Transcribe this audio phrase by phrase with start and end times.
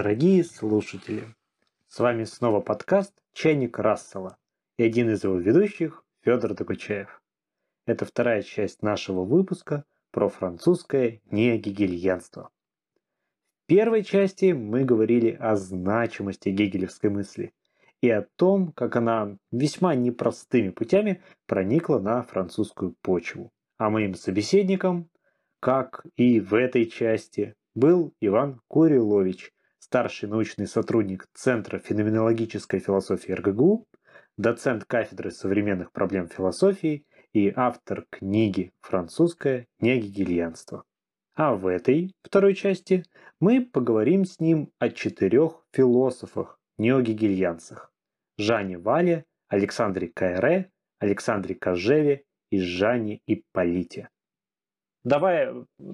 [0.00, 1.24] Дорогие слушатели,
[1.88, 4.38] с вами снова подкаст «Чайник Рассела»
[4.76, 7.20] и один из его ведущих Федор Докучаев.
[7.84, 12.50] Это вторая часть нашего выпуска про французское неогегельянство.
[13.64, 17.52] В первой части мы говорили о значимости гегелевской мысли
[18.00, 23.50] и о том, как она весьма непростыми путями проникла на французскую почву.
[23.78, 25.10] А моим собеседником,
[25.58, 29.52] как и в этой части, был Иван Курилович,
[29.88, 33.86] старший научный сотрудник Центра феноменологической философии РГГУ,
[34.36, 40.84] доцент кафедры современных проблем философии и автор книги «Французское негигельянство».
[41.34, 43.02] А в этой, второй части,
[43.40, 47.90] мы поговорим с ним о четырех философах-неогегельянцах–
[48.36, 54.10] Жане Вале, Александре Кайре, Александре Кожеве и Жанне Ипполите.
[55.08, 55.48] Давай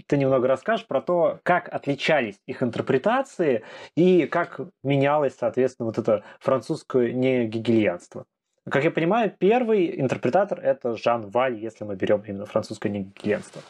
[0.08, 3.62] ты немного расскажешь про то, как отличались их интерпретации
[3.94, 8.26] и как менялось, соответственно, вот это французское негегельянство.
[8.68, 13.62] Как я понимаю, первый интерпретатор– это Жан Валь, если мы берем именно французское негегельянство.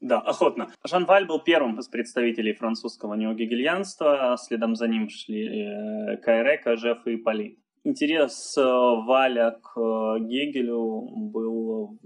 [0.00, 0.68] Да, охотно.
[0.84, 7.06] Жан Валь был первым из представителей французского неогегельянства, следом за ним шли э, Кайре, Кажеф
[7.06, 7.58] и Полит.
[7.84, 11.98] Интерес э, Валя к э, Гегелю был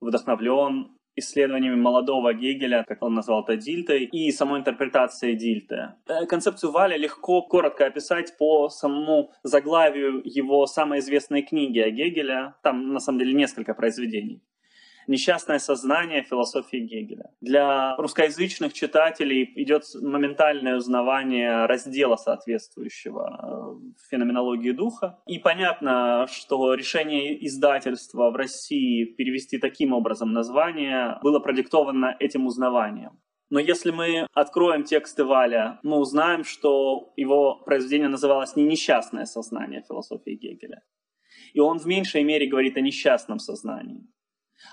[0.00, 5.94] вдохновлен исследованиями молодого Гегеля, как он назвал это Дильтой, и самой интерпретацией Дильты.
[6.06, 12.54] Э, концепцию Валя легко коротко описать по самому заглавию его самой известной книги о Гегеле.
[12.62, 14.42] Там, на самом деле, несколько произведений
[15.08, 17.30] несчастное сознание философии Гегеля.
[17.40, 25.18] Для русскоязычных читателей идет моментальное узнавание раздела соответствующего э, феноменологии духа.
[25.26, 33.18] И понятно, что решение издательства в России перевести таким образом название было продиктовано этим узнаванием.
[33.50, 39.82] Но если мы откроем тексты Валя, мы узнаем, что его произведение называлось не «Несчастное сознание
[39.88, 40.82] философии Гегеля».
[41.54, 44.06] И он в меньшей мере говорит о несчастном сознании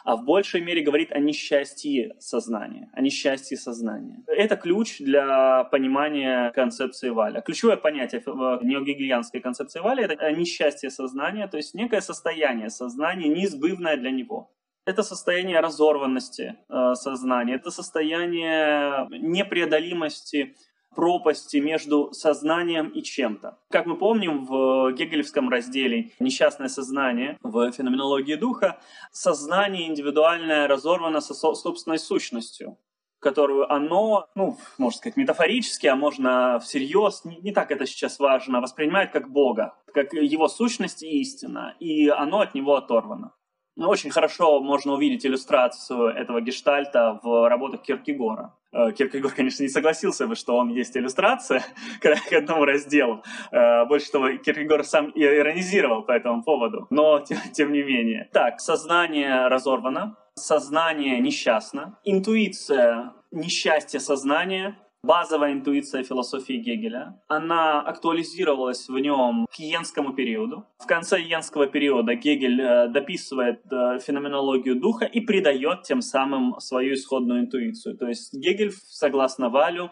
[0.03, 4.23] а в большей мере говорит о несчастье сознания, о несчастье сознания.
[4.27, 7.41] Это ключ для понимания концепции Валя.
[7.41, 13.97] Ключевое понятие в неогегельянской концепции Валя— это несчастье сознания, то есть некое состояние сознания, неизбывное
[13.97, 14.51] для него.
[14.85, 20.55] Это состояние разорванности э, сознания, это состояние непреодолимости
[20.95, 23.57] пропасти между сознанием и чем-то.
[23.69, 28.79] Как мы помним, в гегелевском разделе «Несчастное сознание» в феноменологии духа
[29.11, 32.77] сознание индивидуальное разорвано со собственной сущностью
[33.25, 38.61] которую оно, ну, можно сказать, метафорически, а можно всерьез, не, не так это сейчас важно,
[38.61, 43.33] воспринимает как Бога, как его сущность и истина, и оно от него оторвано.
[43.77, 48.53] Ну, очень хорошо можно увидеть иллюстрацию этого гештальта в работах Киркегора.
[48.75, 51.63] Э, Киркегор, конечно, не согласился бы, что он есть иллюстрация
[52.01, 53.23] к одному разделу.
[53.51, 58.29] Э, больше того, Киркегор сам иронизировал по этому поводу, но тем, тем не менее.
[58.33, 67.19] Так, сознание разорвано, сознание несчастно, интуиция несчастья сознания базовая интуиция философии Гегеля.
[67.27, 70.65] Она актуализировалась в нем к иенскому периоду.
[70.79, 76.95] В конце иенского периода Гегель э, дописывает э, феноменологию духа и придает тем самым свою
[76.95, 77.97] исходную интуицию.
[77.97, 79.91] То есть Гегель, согласно Валю,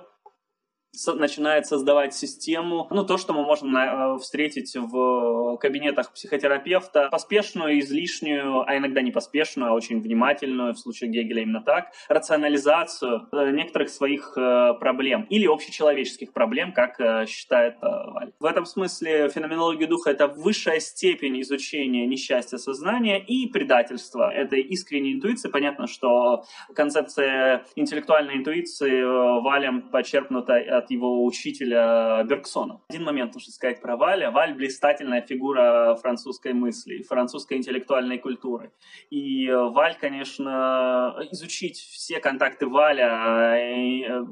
[1.16, 8.62] начинает создавать систему, ну, то, что мы можем э, встретить в кабинетах психотерапевта, поспешную, излишнюю,
[8.68, 13.90] а иногда не поспешную, а очень внимательную, в случае Гегеля именно так, рационализацию э, некоторых
[13.90, 18.32] своих э, проблем или общечеловеческих проблем, как считает Валь.
[18.40, 25.14] В этом смысле феноменология духа— это высшая степень изучения несчастья сознания и предательства этой искренней
[25.14, 25.50] интуиции.
[25.50, 26.46] Понятно, что
[26.76, 29.04] концепция интеллектуальной интуиции
[29.42, 32.82] Валем почерпнута от его учителя Бергсона.
[32.90, 34.32] Один момент нужно сказать про Валя.
[34.32, 38.72] Валь— блистательная фигура французской мысли, французской интеллектуальной культуры.
[39.10, 44.26] И Валь, конечно, изучить все контакты Валя, э,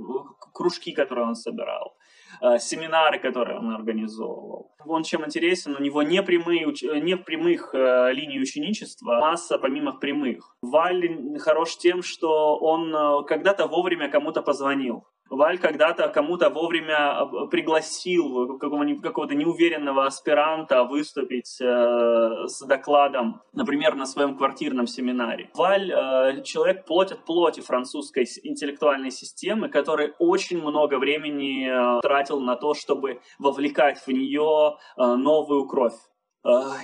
[0.53, 1.95] кружки, которые он собирал,
[2.41, 4.71] э, семинары, которые он организовывал.
[4.85, 5.75] Он чем интересен?
[5.75, 6.65] У него не, прямые,
[7.01, 10.57] не прямых э, линий ученичества, масса помимо прямых.
[10.61, 15.05] Валь хорош тем, что он когда-то вовремя кому-то позвонил.
[15.31, 24.05] Валь когда-то кому-то вовремя э, пригласил какого-то неуверенного аспиранта выступить э, с докладом, например, на
[24.05, 25.49] своем квартирном семинаре.
[25.53, 32.41] Валь э, человек плоть от плоти французской интеллектуальной системы, который очень много времени э, тратил
[32.41, 35.95] на то, чтобы вовлекать в нее э, новую кровь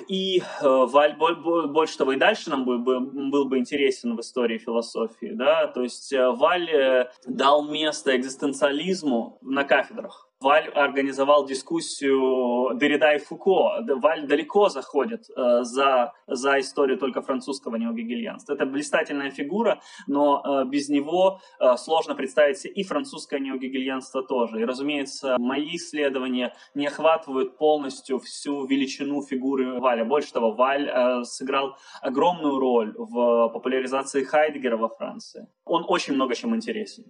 [0.07, 5.31] И Валь, больше того, и дальше нам был бы, был бы интересен в истории философии,
[5.33, 10.26] да, то есть Валь дал место экзистенциализму на кафедрах.
[10.39, 13.84] Валь организовал дискуссию Derrida и Фуко.
[13.95, 18.54] Валь далеко заходит э, за, за историю только французского неогегельянства.
[18.54, 24.62] Это блистательная фигура, но э, без него э, сложно представить себе и французское неогегельянство тоже.
[24.62, 30.06] И, разумеется, мои исследования не охватывают полностью всю величину фигуры Валя.
[30.06, 35.48] Больше того, Валь сыграл огромную роль в популяризации Хайдегера во Франции.
[35.66, 37.06] Он очень много чем интересен.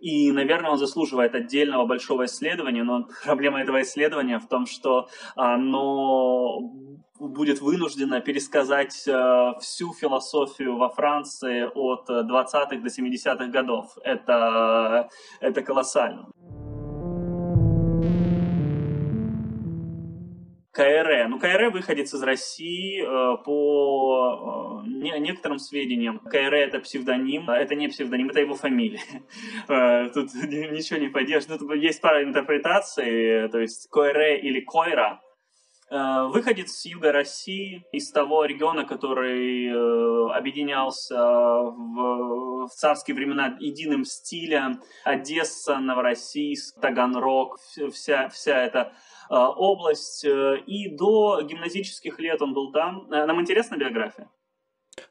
[0.00, 6.60] И, наверное, он заслуживает отдельного большого исследования, но проблема этого исследования в том, что оно
[7.18, 13.96] будет вынуждено пересказать э, всю философию во Франции от 20-х до 70-х годов.
[14.04, 15.08] Это,
[15.40, 16.28] это колоссально.
[20.78, 21.26] КРЭ.
[21.26, 26.20] Ну, КРЭ выходец из России э, по э, не, некоторым сведениям.
[26.20, 29.00] КРЭ это псевдоним, это не псевдоним, это его фамилия.
[29.68, 31.46] Э, тут ничего не пойдешь.
[31.46, 35.20] Тут есть пара интерпретаций, то есть КРЭ или Койра.
[35.90, 43.56] Э, выходец с юга России, из того региона, который э, объединялся в, в царские времена
[43.58, 44.80] единым стилем.
[45.04, 47.58] Одесса, Новороссийск, Таганрог,
[47.92, 48.92] вся, вся эта
[49.30, 53.06] Э, область, и до гимназических лет он был там.
[53.08, 54.28] Нам интересна биография?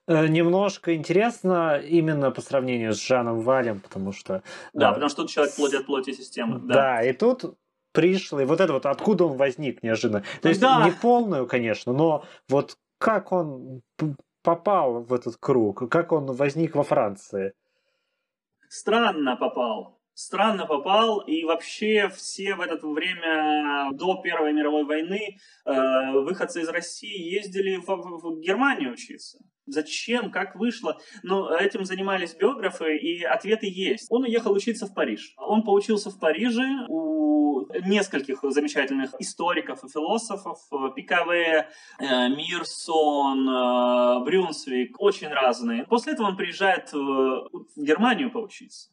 [0.08, 4.42] Немножко интересно именно по сравнению с Жаном Валем, потому что...
[4.74, 6.60] Да, потому что тут человек плоть от плоти системы.
[6.60, 6.74] Да.
[6.74, 7.56] да, и тут
[7.98, 10.24] пришлый, вот это вот откуда он возник неожиданно.
[10.44, 10.86] То есть да.
[10.86, 13.82] не полную, конечно, но вот как он
[14.44, 17.54] попал в этот круг, как он возник во Франции?
[18.70, 26.12] Странно попал странно попал, и вообще все в это время до Первой мировой войны э,
[26.12, 29.38] выходцы из России ездили в, в Германию учиться.
[29.68, 30.32] Зачем?
[30.32, 30.98] Как вышло?
[31.22, 34.08] Но этим занимались биографы, и ответы есть.
[34.10, 35.36] Он уехал учиться в Париж.
[35.38, 40.58] Он поучился в Париже у нескольких замечательных историков и философов.
[40.96, 41.70] Пикаве,
[42.00, 45.86] э, Мирсон, э, Брюнсвик, очень разные.
[45.86, 48.90] После этого он приезжает в Германию поучиться.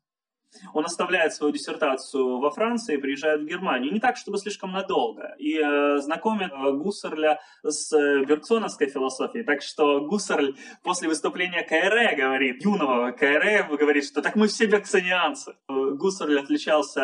[0.73, 3.93] Он оставляет свою диссертацию во Франции и приезжает в Германию.
[3.93, 5.35] Не так, чтобы слишком надолго.
[5.39, 9.45] И э, знакомит э, Гуссерля с э, бергсоновской философией.
[9.45, 15.55] Так что Гуссерль после выступления Кайре говорит, юного Кайре говорит, что так мы все бергсонианцы.
[15.69, 17.01] Гуссерль отличался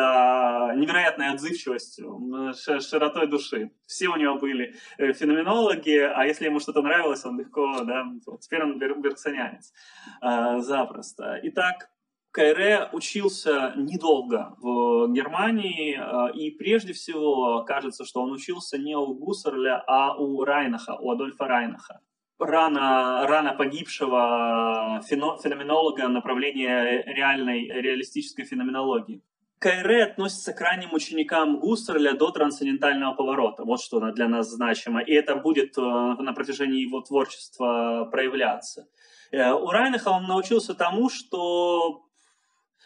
[0.75, 3.71] невероятной отзывчивостью, широтой души.
[3.85, 8.05] Все у него были э, феноменологи, а если ему что-то нравилось, он легко, да,
[8.39, 9.73] теперь он бергсонианец.
[10.21, 11.39] Э, запросто.
[11.43, 11.89] Итак,
[12.31, 19.13] Кайре учился недолго в Германии, э, и прежде всего кажется, что он учился не у
[19.13, 21.99] Гуссерля, а у Райнаха, у Адольфа Райнаха.
[22.39, 29.21] Рано, рано погибшего феноменолога направления реальной, реалистической феноменологии.
[29.59, 33.63] Кайре относится к ранним ученикам Гуссерля до трансцендентального поворота.
[33.63, 35.01] Вот что для нас значимо.
[35.01, 38.87] И это будет э, на протяжении его творчества проявляться.
[39.31, 42.05] Э, у Райнаха он научился тому, что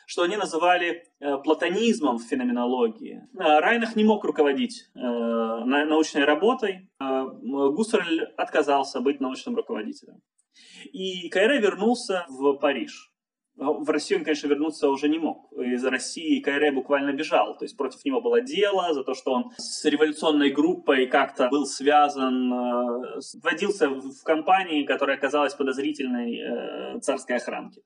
[0.06, 3.28] что они называли э, платонизмом в феноменологии.
[3.34, 10.22] Э, Райнах не мог руководить э, научной работой, Гуссерль отказался быть научным руководителем.
[10.92, 13.12] И Кайре вернулся в Париж.
[13.56, 15.52] В Россию он, конечно, вернуться уже не мог.
[15.54, 17.58] Из России Кайре буквально бежал.
[17.58, 21.66] То есть против него было дело за то, что он с революционной группой как-то был
[21.66, 22.52] связан,
[23.42, 27.82] вводился в компании, которая оказалась подозрительной царской охранке.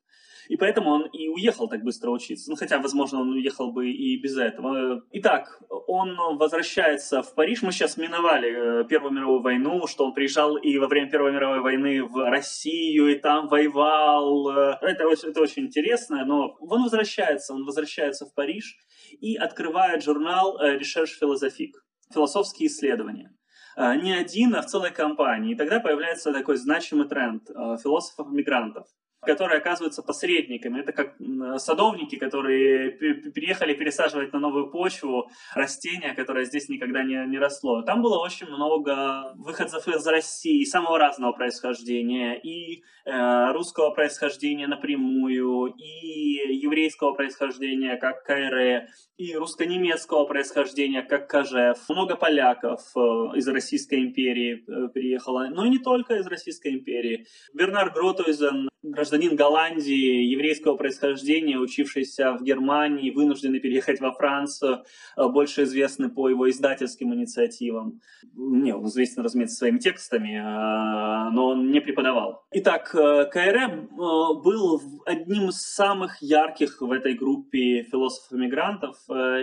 [0.50, 2.50] И поэтому он и уехал так быстро учиться.
[2.50, 5.04] Ну, хотя, возможно, он уехал бы и без этого.
[5.12, 7.62] Итак, он возвращается в Париж.
[7.62, 11.62] Мы сейчас миновали э, Первую мировую войну, что он приезжал и во время Первой мировой
[11.62, 14.50] войны в Россию, и там воевал.
[14.82, 18.76] Это, это очень интересно, но он возвращается, он возвращается в Париж
[19.22, 21.78] и открывает журнал «Recherche Philosophique»
[22.14, 23.32] философские исследования
[23.78, 25.54] э, не один, а в целой компании.
[25.54, 28.88] И тогда появляется такой значимый тренд э, философов-мигрантов
[29.22, 30.80] которые оказываются посредниками.
[30.80, 31.16] Это как
[31.58, 37.82] садовники, которые переехали пересаживать на новую почву растения, которое здесь никогда не, не росло.
[37.82, 45.74] Там было очень много выходцев из России самого разного происхождения, и э, русского происхождения напрямую,
[45.78, 51.78] и еврейского происхождения, как Кайре, и русско-немецкого происхождения, как Кажев.
[51.90, 53.00] Много поляков э,
[53.36, 57.26] из Российской империи э, приехало, но и не только из Российской империи.
[57.54, 58.70] Бернар Гротуизен,
[59.10, 64.84] гражданин Голландии еврейского происхождения, учившийся в Германии, вынужденный переехать во Францию,
[65.18, 68.02] э, больше известный по его издательским инициативам.
[68.36, 72.44] Не, он известен, разумеется, своими текстами, э, но он не преподавал.
[72.52, 72.92] Итак,
[73.32, 78.96] Кайре был одним из самых ярких в этой группе философов-иммигрантов,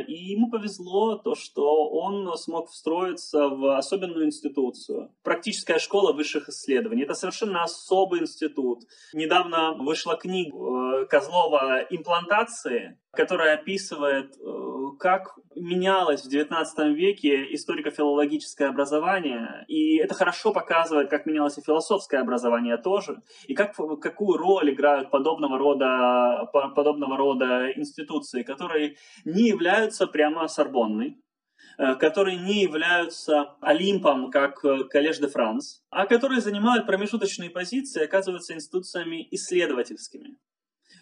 [0.06, 5.10] и ему повезло то, что он смог встроиться в особенную институцию.
[5.24, 7.02] Практическая школа высших исследований.
[7.02, 8.84] Это совершенно особый институт.
[9.12, 18.68] Недавно вышла книга э, Козлова «Имплантации», которая описывает, э, как менялось в XIX веке историко-филологическое
[18.68, 24.72] образование, и это хорошо показывает, как менялось и философское образование тоже, и как, какую роль
[24.72, 31.16] играют подобного рода, подобного рода институции, которые не являются прямо Сорбонной,
[31.76, 39.28] которые не являются Олимпом, как Коллеж де Франс, а которые занимают промежуточные позиции, оказываются институциями
[39.30, 40.36] исследовательскими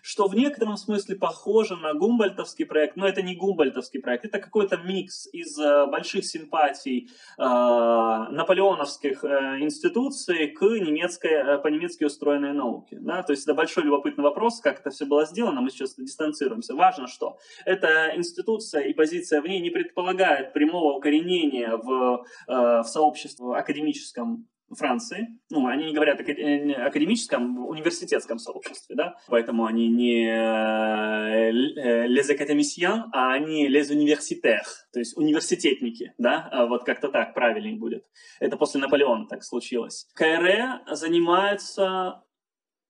[0.04, 4.76] что в некотором смысле похоже на гумбольтовский проект, но это не гумбольтовский проект, это какой-то
[4.76, 7.08] микс из э, больших симпатий
[7.38, 12.98] э, наполеоновских э, институций к немецкой, э, по-немецки устроенной науке.
[13.00, 13.22] Да?
[13.22, 16.74] То есть это большой любопытный вопрос, как это все было сделано, мы сейчас дистанцируемся.
[16.74, 22.84] Важно, что эта институция и позиция в ней не предполагает прямого укоренения в, э, в
[22.84, 29.88] сообществе академическом Франции, ну, они не говорят о э, академическом, университетском сообществе, да, поэтому они
[29.88, 36.84] не э, э, les académiciens, а они les universitaires, то есть университетники, да, а вот
[36.84, 38.04] как-то так правильнее будет.
[38.40, 40.08] Это после Наполеона так случилось.
[40.14, 42.22] КРЭ занимается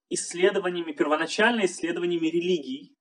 [0.08, 2.96] исследованиями, первоначально исследованиями религий,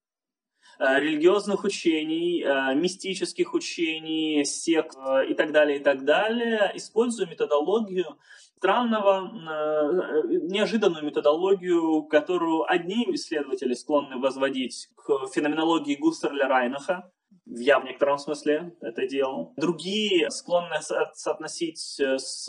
[0.80, 2.44] религиозных учений,
[2.76, 4.98] мистических учений, сект
[5.30, 8.18] и так далее, и так далее, используя методологию
[8.64, 17.12] странного, э, неожиданную методологию, которую одни исследователи склонны возводить к феноменологии Густерля Райнаха,
[17.46, 19.54] я в некотором смысле это делал.
[19.58, 20.78] Другие склонны
[21.14, 22.48] соотносить с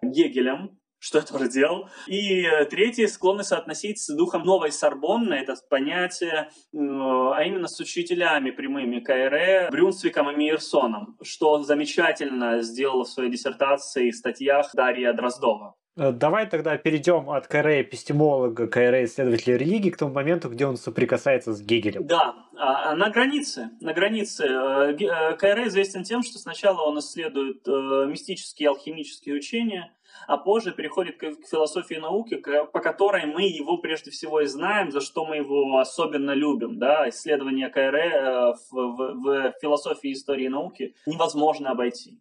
[0.00, 1.88] Гегелем, что я тоже делал.
[2.06, 8.50] И э, третье, склонны соотносить с духом новой Сорбонны, это понятие, а именно с учителями
[8.50, 15.76] прямыми КРЭ, Брюнсвиком и Мейерсоном, что замечательно сделала в своей диссертации и статьях Дарья Дроздова.
[15.98, 20.76] Э, давай тогда перейдем от КРЭ эпистемолога, КРЭ исследователя религии к тому моменту, где он
[20.76, 22.06] соприкасается с Гегелем.
[22.06, 23.70] Да, а, а на границе.
[23.80, 24.46] На границе.
[24.46, 29.92] Э, КРЭ известен тем, что сначала он исследует мистические и алхимические учения,
[30.26, 32.36] а позже переходит к, философии науки,
[32.72, 36.78] по которой мы его прежде всего и знаем, за что мы его особенно любим.
[36.78, 37.08] Да?
[37.08, 42.20] Исследование КРЭ э, в, в, в философии истории науки невозможно обойти.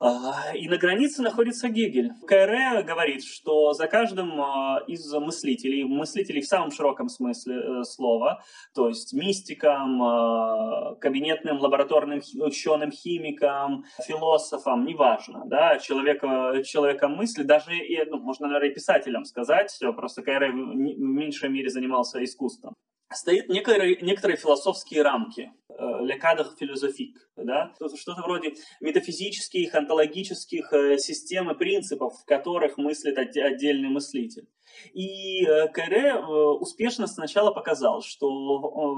[0.00, 2.10] А, и на границе находится Гегель.
[2.26, 8.42] Кайре говорит, что за каждым а, из мыслителей, мыслителей в самом широком смысле э, слова,
[8.74, 17.74] то есть мистикам, а, кабинетным лабораторным ученым, химикам, философам, неважно, да, человека, человеком мысли, даже,
[17.76, 22.74] и, ну, можно, наверное, и писателям сказать, просто Кайре в меньшей мере занимался искусством
[23.12, 27.72] стоит некоторые, некоторые философские рамки, le cadre philosophique, да?
[27.96, 34.46] что-то вроде метафизических, онтологических э, систем и принципов, в которых мыслит отдельный мыслитель.
[34.92, 38.28] И э, Кайре э, успешно сначала показал, что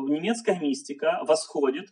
[0.08, 1.86] немецкая мистика восходит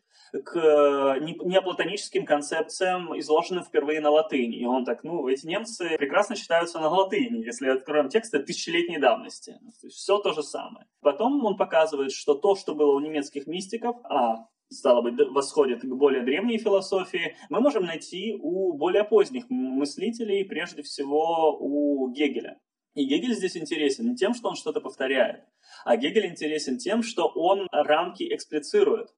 [0.44, 4.56] к неоплатоническим концепциям, изложенным впервые на латыни.
[4.56, 9.52] И он так, ну, эти немцы прекрасно читаются на латыни, если откроем тексты тысячелетней давности.
[9.80, 10.86] То есть все то же самое.
[11.00, 15.94] Потом он показывает, что то, что было у немецких мистиков, а стало быть, восходит к
[15.94, 22.58] более древней философии, мы можем найти у более поздних мыслителей, прежде всего у Гегеля.
[22.94, 25.44] И Гегель здесь интересен не тем, что он что-то повторяет,
[25.84, 29.08] а Гегель интересен тем, что он рамки эксплицирует.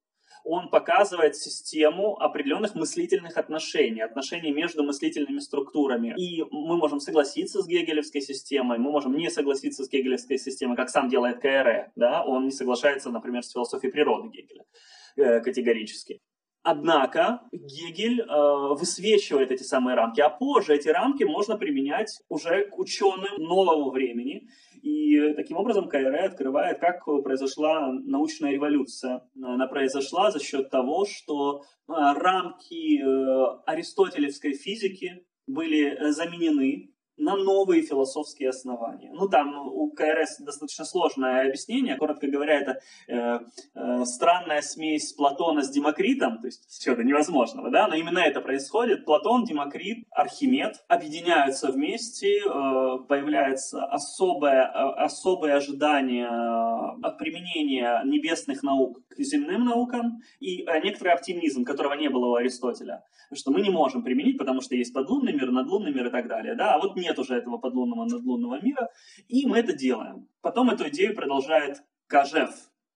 [0.43, 6.15] Он показывает систему определенных мыслительных отношений, отношений между мыслительными структурами.
[6.17, 10.89] И мы можем согласиться с гегелевской системой, мы можем не согласиться с гегелевской системой, как
[10.89, 11.91] сам делает КРЭ.
[11.97, 12.23] Да?
[12.23, 14.63] Он не соглашается, например, с философией природы Гегеля.
[15.17, 16.21] Э, категорически.
[16.69, 22.77] Однако Гегель э, высвечивает эти самые рамки, а позже эти рамки можно применять уже к
[22.77, 24.49] ученым нового времени.
[24.81, 29.23] И таким образом КРЭ открывает, как произошла научная революция.
[29.41, 37.81] Она произошла за счет того, что э, рамки э, аристотелевской физики были заменены на новые
[37.81, 39.11] философские основания.
[39.13, 41.97] Ну, там у КРС достаточно сложное объяснение.
[41.97, 43.39] Коротко говоря, это э,
[43.75, 49.05] э, странная смесь Платона с Демокритом, то есть чего-то невозможного, да, но именно это происходит.
[49.05, 58.63] Платон, Демокрит, Архимед объединяются вместе, э, появляется особое, э, особое ожидание э, от применения небесных
[58.63, 63.61] наук к земным наукам и э, некоторый оптимизм, которого не было у Аристотеля что мы
[63.61, 66.55] не можем применить, потому что есть подлунный мир, надлунный мир и так далее.
[66.55, 66.75] Да?
[66.75, 68.89] А вот нет уже этого подлунного, надлунного мира,
[69.27, 70.27] и мы это делаем.
[70.41, 72.51] Потом эту идею продолжает Кажев,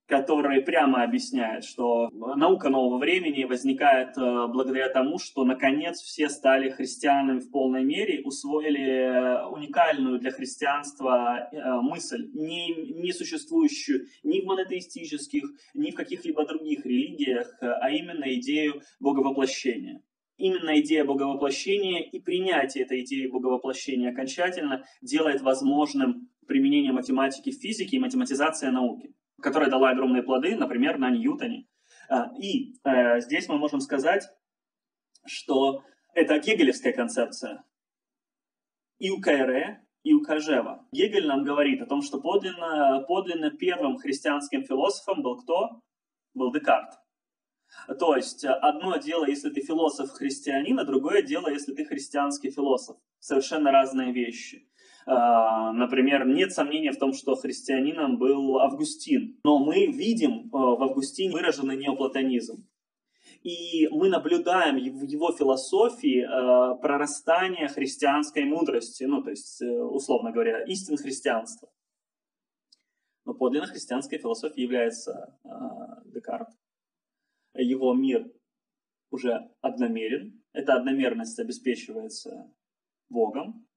[0.07, 6.69] который прямо объясняет, что наука нового времени возникает э, благодаря тому, что наконец все стали
[6.69, 14.45] христианами в полной мере, усвоили уникальную для христианства э, мысль, не, не существующую ни в
[14.45, 15.43] монотеистических,
[15.75, 20.01] ни в каких-либо других религиях, а именно идею боговоплощения
[20.41, 27.97] именно идея боговоплощения и принятие этой идеи боговоплощения окончательно делает возможным применение математики в физике
[27.97, 31.67] и математизация науки, которая дала огромные плоды, например, на Ньютоне.
[32.09, 34.27] А, и э, здесь мы можем сказать,
[35.25, 35.83] что
[36.13, 37.63] это гегелевская концепция.
[38.97, 40.87] И у Кайре, и у Кажева.
[40.91, 45.81] Гегель нам говорит о том, что подлинно, подлинно первым христианским философом был кто?
[46.33, 47.00] Был Декарт.
[47.99, 52.97] То есть э, одно дело, если ты философ-христианин, а другое дело, если ты христианский философ.
[53.19, 54.67] Совершенно разные вещи.
[55.05, 60.83] А, например, нет сомнения в том, что христианином был Августин, но мы видим э, в
[60.83, 62.67] Августине выраженный неоплатонизм.
[63.43, 70.63] И мы наблюдаем в его философии э, прорастание христианской мудрости, ну, то есть, условно говоря,
[70.65, 71.69] истин христианства.
[73.25, 75.37] Но подлинно христианской философией является
[76.05, 76.49] Декарт
[77.53, 78.31] его мир
[79.09, 80.41] уже одномерен.
[80.53, 82.51] Эта одномерность обеспечивается
[83.09, 83.67] Богом.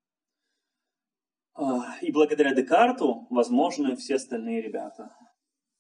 [1.54, 5.14] А, и благодаря Декарту возможны все остальные ребята.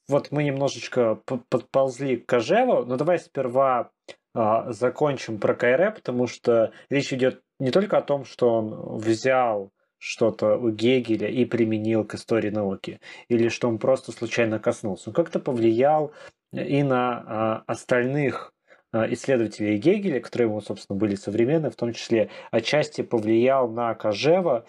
[0.08, 1.16] Вот мы немножечко
[1.48, 3.90] подползли к Кожеву, но давай сперва
[4.34, 9.72] а, закончим про Кайре, потому что речь идет не только о том, что он взял
[9.98, 15.08] что-то у Гегеля и применил к истории науки, или что он просто случайно коснулся.
[15.08, 16.12] Он как-то повлиял
[16.56, 18.52] и на а, остальных
[18.92, 24.64] а, исследователей Гегеля, которые ему, собственно, были современны, в том числе отчасти повлиял на Кожева.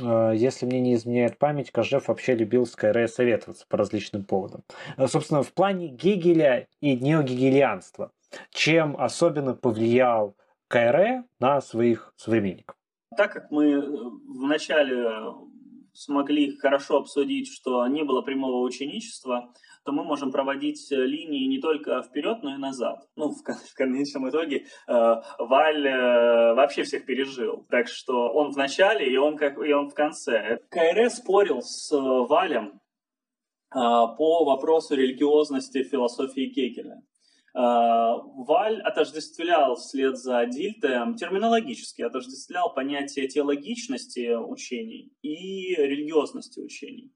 [0.00, 4.62] А, если мне не изменяет память, Кожев вообще любил с Кайре советоваться по различным поводам.
[5.06, 8.12] Собственно, в плане Гегеля и неогегелианства,
[8.50, 10.36] чем особенно повлиял
[10.68, 12.76] Кайре на своих современников?
[13.16, 13.82] Так как мы э,
[14.26, 15.34] вначале
[15.92, 19.52] смогли хорошо обсудить, что не было прямого ученичества,
[19.84, 23.00] то мы можем проводить э, линии не только вперед, но и назад.
[23.16, 27.66] Ну, в, конечном итоге э, Валь э, вообще всех пережил.
[27.68, 30.60] Так что он в начале и он, как, и он в конце.
[30.70, 32.80] КРС спорил с Валем
[33.70, 37.02] по вопросу религиозности философии Кекеля.
[37.54, 47.12] Валь отождествлял вслед за Дильтем, терминологически отождествлял понятие теологичности учений и религиозности учений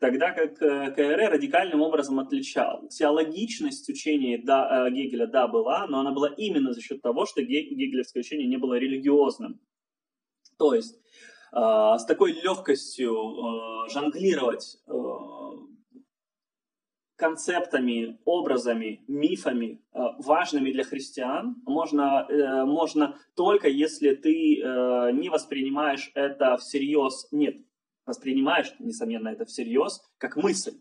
[0.00, 2.88] тогда как э, КРЭ радикальным образом отличал.
[2.88, 8.20] Теологичность учения э, Гегеля, да, была, но она была именно за счет того, что гегелевское
[8.20, 9.60] учение не было религиозным.
[10.58, 10.96] То есть
[11.52, 14.92] э, с такой легкостью э, жонглировать э,
[17.16, 22.26] концептами, образами, мифами, э, важными для христиан, можно,
[22.66, 24.56] можно только если ты
[25.14, 27.28] не воспринимаешь это всерьез.
[27.30, 27.65] Нет,
[28.06, 30.74] воспринимаешь, несомненно, это всерьез, как мысль,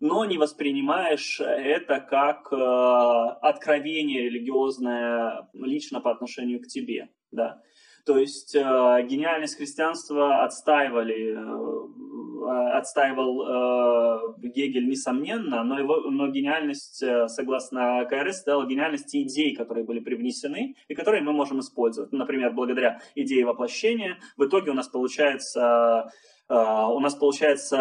[0.00, 7.08] но не воспринимаешь это как э, откровение религиозное лично по отношению к тебе.
[7.30, 7.62] Да?
[8.04, 8.60] То есть э,
[9.08, 18.38] гениальность христианства отстаивали, э, отстаивал э, Гегель, несомненно, но, его, но гениальность, э, согласно КРС,
[18.38, 22.10] стала гениальностью идей, которые были привнесены и которые мы можем использовать.
[22.10, 26.10] Например, благодаря идее воплощения в итоге у нас получается
[26.54, 27.78] у нас получается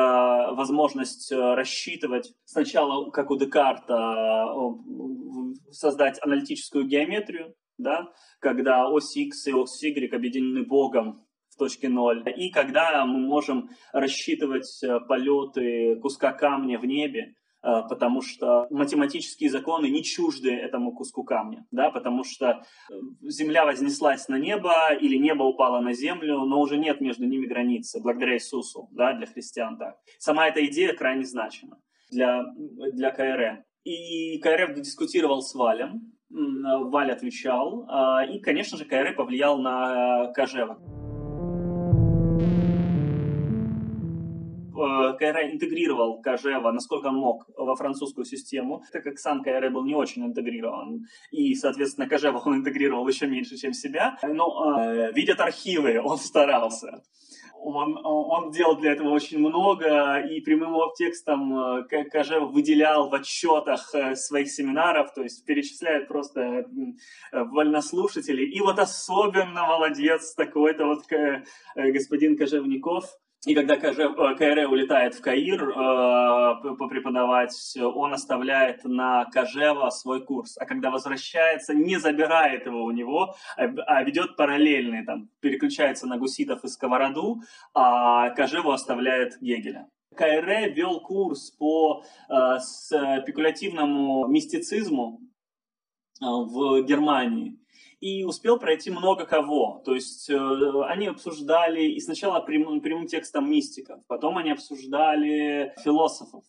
[0.51, 4.47] возможность э, рассчитывать сначала, как у Декарта,
[5.71, 8.07] создать аналитическую геометрию, да,
[8.39, 13.69] когда ось x и ось y объединены Богом в точке ноль, и когда мы можем
[13.91, 20.93] рассчитывать э, полеты куска камня в небе, Э, потому что математические законы не чужды этому
[20.93, 26.39] куску камня, да, потому что э, земля вознеслась на небо или небо упало на землю,
[26.45, 29.97] но уже нет между ними границы, благодаря Иисусу, да, для христиан так.
[30.17, 31.77] Сама эта идея крайне значима
[32.09, 32.43] для,
[32.93, 33.63] для КРМ.
[33.83, 37.87] И КРФ дискутировал с Валем, Валь отвечал,
[38.29, 41.00] и, конечно же, КРФ повлиял на Кожева.
[45.17, 49.95] Кайре интегрировал Кожева, насколько он мог, во французскую систему, так как сам Кайре был не
[49.95, 55.99] очень интегрирован, и, соответственно, Кожева он интегрировал еще меньше, чем себя, но э, видят архивы,
[56.01, 57.01] он старался
[57.63, 63.93] он, он делал для этого очень много, и прямым текстом э, Кожев выделял в отчетах
[63.93, 66.63] э, своих семинаров, то есть перечисляет просто э,
[67.31, 68.49] вольнослушателей.
[68.49, 71.05] И вот особенно молодец такой-то вот
[71.75, 73.05] господин Кожевников,
[73.45, 80.57] и когда КР улетает в Каир э, попреподавать, он оставляет на Кожева свой курс.
[80.59, 86.17] А когда возвращается, не забирает его у него, а, а ведет параллельный, там, переключается на
[86.17, 87.41] гуситов и сковороду,
[87.73, 89.89] а Кожеву оставляет Гегеля.
[90.15, 95.19] КР вел курс по э, спекулятивному мистицизму
[96.21, 97.57] э, в Германии
[98.01, 99.81] и успел пройти много кого.
[99.85, 100.35] То есть э,
[100.87, 106.43] они обсуждали и сначала прямым, прямым текстом мистиков, потом они обсуждали философов.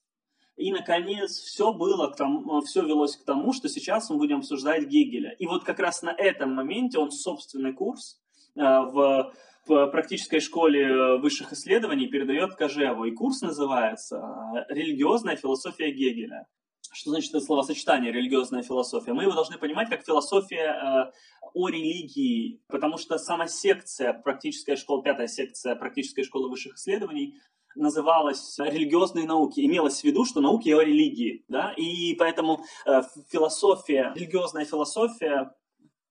[0.56, 4.86] И, наконец, все было к тому, все велось к тому, что сейчас мы будем обсуждать
[4.86, 5.32] Гегеля.
[5.38, 8.20] И вот как раз на этом моменте он собственный курс
[8.56, 9.32] э, в
[9.64, 13.04] в практической школе высших исследований передает Кожеву.
[13.04, 14.20] И курс называется
[14.68, 16.46] «Религиозная философия Гегеля».
[16.92, 19.14] Что значит это словосочетание «религиозная философия»?
[19.14, 21.12] Мы его должны понимать как философия э,
[21.54, 27.38] о религии, потому что сама секция, практическая школа, пятая секция практической школы высших исследований,
[27.74, 29.60] называлась религиозные науки.
[29.60, 31.44] Имелось в виду, что науки о религии.
[31.48, 31.72] Да?
[31.78, 33.00] И поэтому э,
[33.30, 35.50] философия, религиозная философия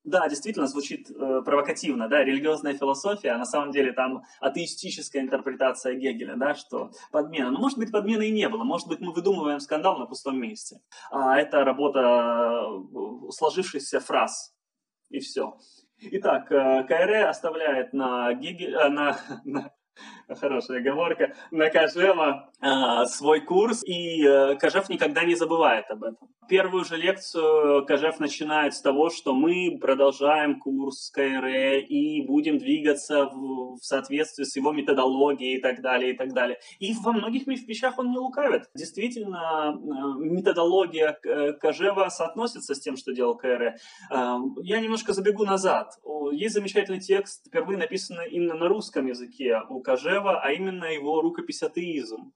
[0.04, 5.96] да, действительно звучит э, провокативно, да, религиозная философия, а на самом деле там атеистическая интерпретация
[5.96, 7.52] Гегеля, да, что подмена.
[7.52, 10.82] Но может быть подмены и не было, может быть мы выдумываем скандал на пустом месте.
[11.12, 14.54] А это работа э, сложившихся фраз,
[15.10, 15.58] и все.
[16.00, 19.72] Итак, э, Кайре оставляет на, Гегель, э, на, на
[20.36, 26.30] хорошая оговорка, на Кожева э, свой курс, и э, Кожев никогда не забывает об этом.
[26.52, 33.26] Первую же лекцию Кожев начинает с того, что мы продолжаем курс КРЭ и будем двигаться
[33.28, 36.60] в, в соответствии с его методологией и так далее, и так далее.
[36.80, 38.64] И во многих вещах он не лукавит.
[38.76, 39.80] Действительно, э,
[40.20, 43.78] методология э, Кожева соотносится с тем, что делал КРЭ.
[44.12, 45.94] Э, я немножко забегу назад.
[46.34, 51.64] Есть замечательный текст, впервые написанный именно на русском языке у Кожева, а именно его рукопись
[51.64, 52.34] «Атеизм».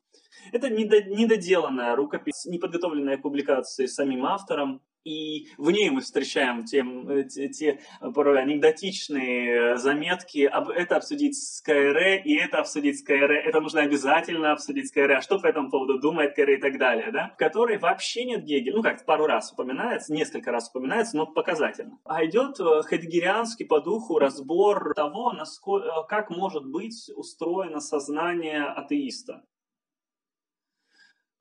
[0.52, 6.84] Это недоделанная рукопись, неподготовленная к публикации самим автором, и в ней мы встречаем те,
[7.30, 7.80] те, те
[8.16, 13.82] порой анекдотичные заметки, об, это обсудить с КРЭ, и это обсудить с КРЭ, это нужно
[13.82, 17.30] обязательно обсудить с КРЭ, а что по этому поводу думает КРЭ и так далее, да,
[17.36, 22.00] в которой вообще нет Гегеля, ну как, пару раз упоминается, несколько раз упоминается, но показательно.
[22.04, 28.64] А идет э, хедегерианский по духу разбор того, насколько, э, как может быть устроено сознание
[28.64, 29.44] атеиста.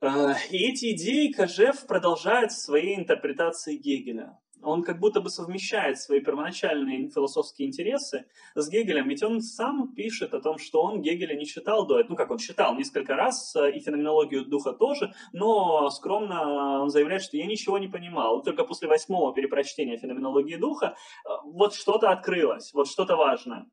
[0.04, 4.38] Э, и эти идеи Кожев продолжает в своей интерпретации Гегеля.
[4.62, 10.32] Он как будто бы совмещает свои первоначальные философские интересы с Гегелем, ведь он сам пишет
[10.32, 12.12] о том, что он Гегеля не читал до этого.
[12.12, 17.22] Ну, как он читал несколько раз, э, и феноменологию духа тоже, но скромно он заявляет,
[17.22, 18.42] что я ничего не понимал.
[18.42, 23.66] Только после восьмого перепрочтения феноменологии духа э, вот что-то открылось, вот что-то важное.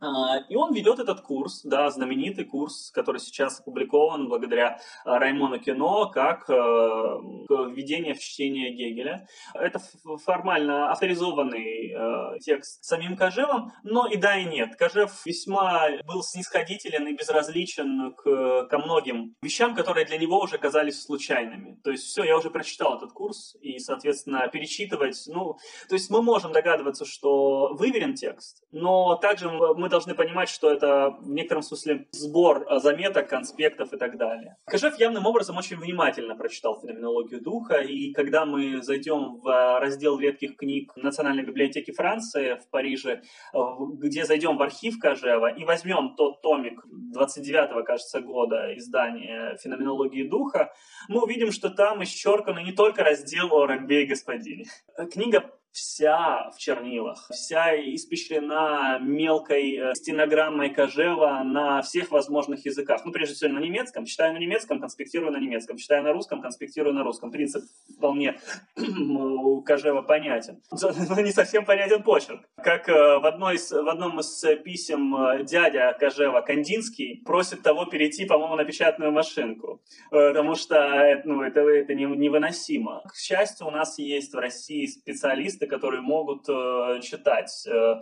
[0.00, 5.58] А, и он ведет этот курс, да, знаменитый курс, который сейчас опубликован благодаря а, Раймону
[5.58, 9.26] Кино, как э, введение в чтение Гегеля.
[9.54, 9.78] Это
[10.24, 14.76] формально авторизованный э, текст самим Кожевом, но и да, и нет.
[14.76, 21.02] Кожев весьма был снисходителен и безразличен к, ко многим вещам, которые для него уже казались
[21.02, 21.78] случайными.
[21.84, 25.58] То есть все, я уже прочитал этот курс, и, соответственно, перечитывать, ну,
[25.88, 31.10] то есть мы можем догадываться, что выверен текст, но также мы должны понимать, что это
[31.20, 34.56] в некотором смысле сбор э, заметок, конспектов и так далее.
[34.64, 40.18] Кожев явным образом очень внимательно прочитал феноменологию духа, и когда мы зайдем в э, раздел
[40.18, 43.22] редких книг Национальной библиотеки Франции в Париже,
[43.52, 43.58] э,
[43.98, 46.82] где зайдем в архив Кожева и возьмем тот томик
[47.16, 50.72] 29-го, кажется, года издания феноменологии духа,
[51.08, 54.64] мы увидим, что там исчерканы не только раздел о рабе и господине.
[55.12, 63.02] Книга вся в чернилах, вся испещрена мелкой э, стенограммой Кожева на всех возможных языках.
[63.04, 64.04] Ну, прежде всего, на немецком.
[64.04, 65.76] Читаю на немецком, конспектирую на немецком.
[65.76, 67.30] Читаю на русском, конспектирую на русском.
[67.30, 67.64] Принцип
[67.96, 68.40] вполне
[68.76, 70.60] у Кожева понятен.
[71.08, 72.40] Но не совсем понятен почерк.
[72.56, 77.86] Как э, в, одной из, в одном из писем э, дядя Кожева, Кандинский, просит того
[77.86, 79.82] перейти, по-моему, на печатную машинку.
[80.10, 83.02] Потому что ну, это, это невыносимо.
[83.08, 88.00] К счастью, у нас есть в России специалисты, специалисты, которые могут э, читать, э,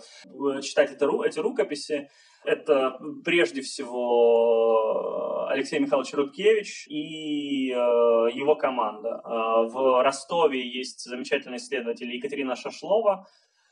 [0.62, 2.08] читать это, эти рукописи.
[2.44, 9.20] Это прежде всего Алексей Михайлович Рудкевич и его команда.
[9.24, 13.26] В Ростове есть замечательный исследователь Екатерина Шашлова,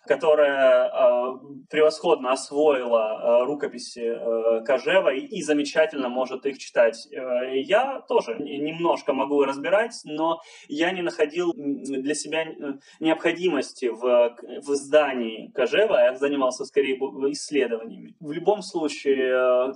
[0.07, 1.39] которая э,
[1.71, 7.07] превосходно освоила э, рукописи э, Кожева и, и замечательно может их читать.
[7.13, 14.37] Э, я тоже немножко могу разбирать, но я не находил для себя э, необходимости в,
[14.63, 18.15] в издании Кожева, я занимался скорее исследованиями.
[18.21, 19.73] В любом случае, э,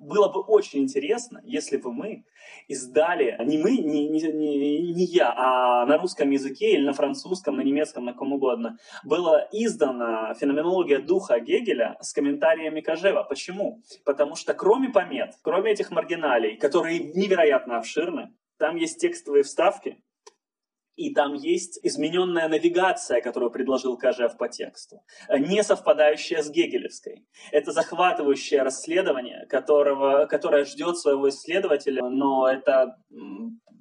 [0.00, 2.24] было бы очень интересно, если бы мы
[2.68, 7.56] издали, не мы, не, не, не, не я, а на русском языке или на французском,
[7.56, 13.22] на немецком, на ком угодно, была издана феноменология духа Гегеля с комментариями Кожева.
[13.22, 13.82] Почему?
[14.04, 20.02] Потому что кроме помет, кроме этих маргиналей, которые невероятно обширны, там есть текстовые вставки,
[20.96, 27.26] и там есть измененная навигация, которую предложил Кожев по тексту, не совпадающая с гегелевской.
[27.52, 32.96] Это захватывающее расследование, которого, которое ждет своего исследователя, но это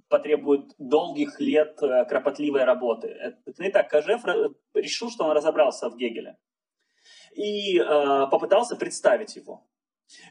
[0.10, 3.08] потребует долгих лет э, кропотливой работы.
[3.46, 3.90] Это не так.
[3.90, 4.24] Кожев
[4.74, 6.36] решил, что он разобрался в Гегеле
[7.36, 7.84] и э,
[8.32, 9.68] попытался представить его.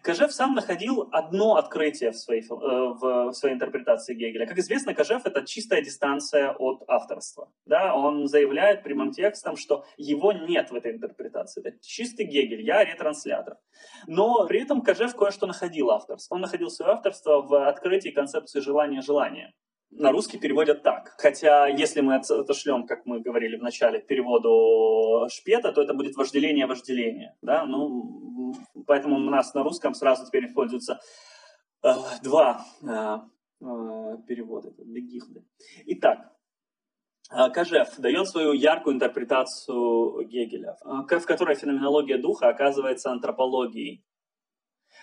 [0.02, 4.46] Кожев сам находил одно открытие в своей, э, в своей интерпретации Гегеля.
[4.46, 7.52] Как известно, Кожев— это чистая дистанция от авторства.
[7.66, 7.94] Да?
[7.94, 11.66] Он заявляет прямым текстом, что его нет в этой интерпретации.
[11.66, 13.56] Это чистый Гегель, я ретранслятор.
[14.06, 16.34] Но при этом Кожев кое-что находил авторство.
[16.34, 19.54] Он находил свое авторство в открытии концепции желания-желания
[19.90, 21.14] на русский переводят так.
[21.18, 27.36] Хотя, если мы отошлем, как мы говорили в начале, переводу Шпета, то это будет вожделение-вожделение.
[27.42, 27.64] Да?
[27.64, 28.54] Ну,
[28.86, 31.00] поэтому у нас на русском сразу теперь используются
[31.82, 31.88] э,
[32.22, 34.72] два э, э, перевода.
[34.78, 35.44] Бегихды.
[35.86, 36.32] Итак,
[37.32, 44.04] э, Кожев дает свою яркую интерпретацию Гегеля, э, в которой феноменология духа оказывается антропологией.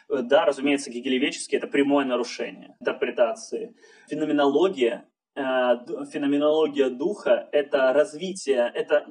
[0.09, 3.75] Э, да, разумеется, гегелевически это прямое нарушение интерпретации.
[4.09, 5.41] Феноменология э,
[6.11, 9.05] феноменология духа— это развитие, это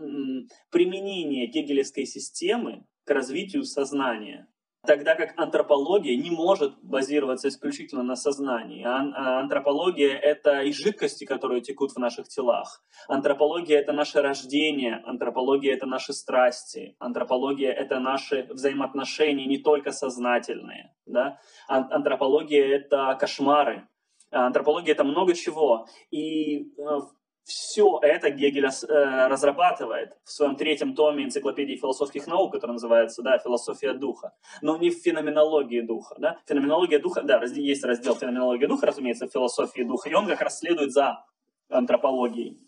[0.70, 4.48] применение гегелевской системы к развитию сознания.
[4.86, 8.84] Тогда как антропология не может базироваться исключительно на сознании.
[8.84, 12.82] А антропология— это и жидкости, которые текут в наших телах.
[13.08, 20.94] Антропология— это наше рождение, антропология— это наши страсти, антропология— это наши взаимоотношения, не только сознательные.
[21.06, 21.38] Да?
[21.68, 23.88] Антропология— это кошмары,
[24.30, 25.86] антропология— это много чего.
[26.10, 27.00] И э,
[27.44, 33.38] все это Гегель э, разрабатывает в своем третьем томе энциклопедии философских наук, который называется да,
[33.38, 36.14] «Философия духа», но не в феноменологии духа.
[36.18, 36.38] Да?
[36.46, 40.58] Феноменология духа, да, есть раздел «Феноменология духа», разумеется, в философии духа, и он как раз
[40.58, 41.24] следует за
[41.68, 42.58] антропологией.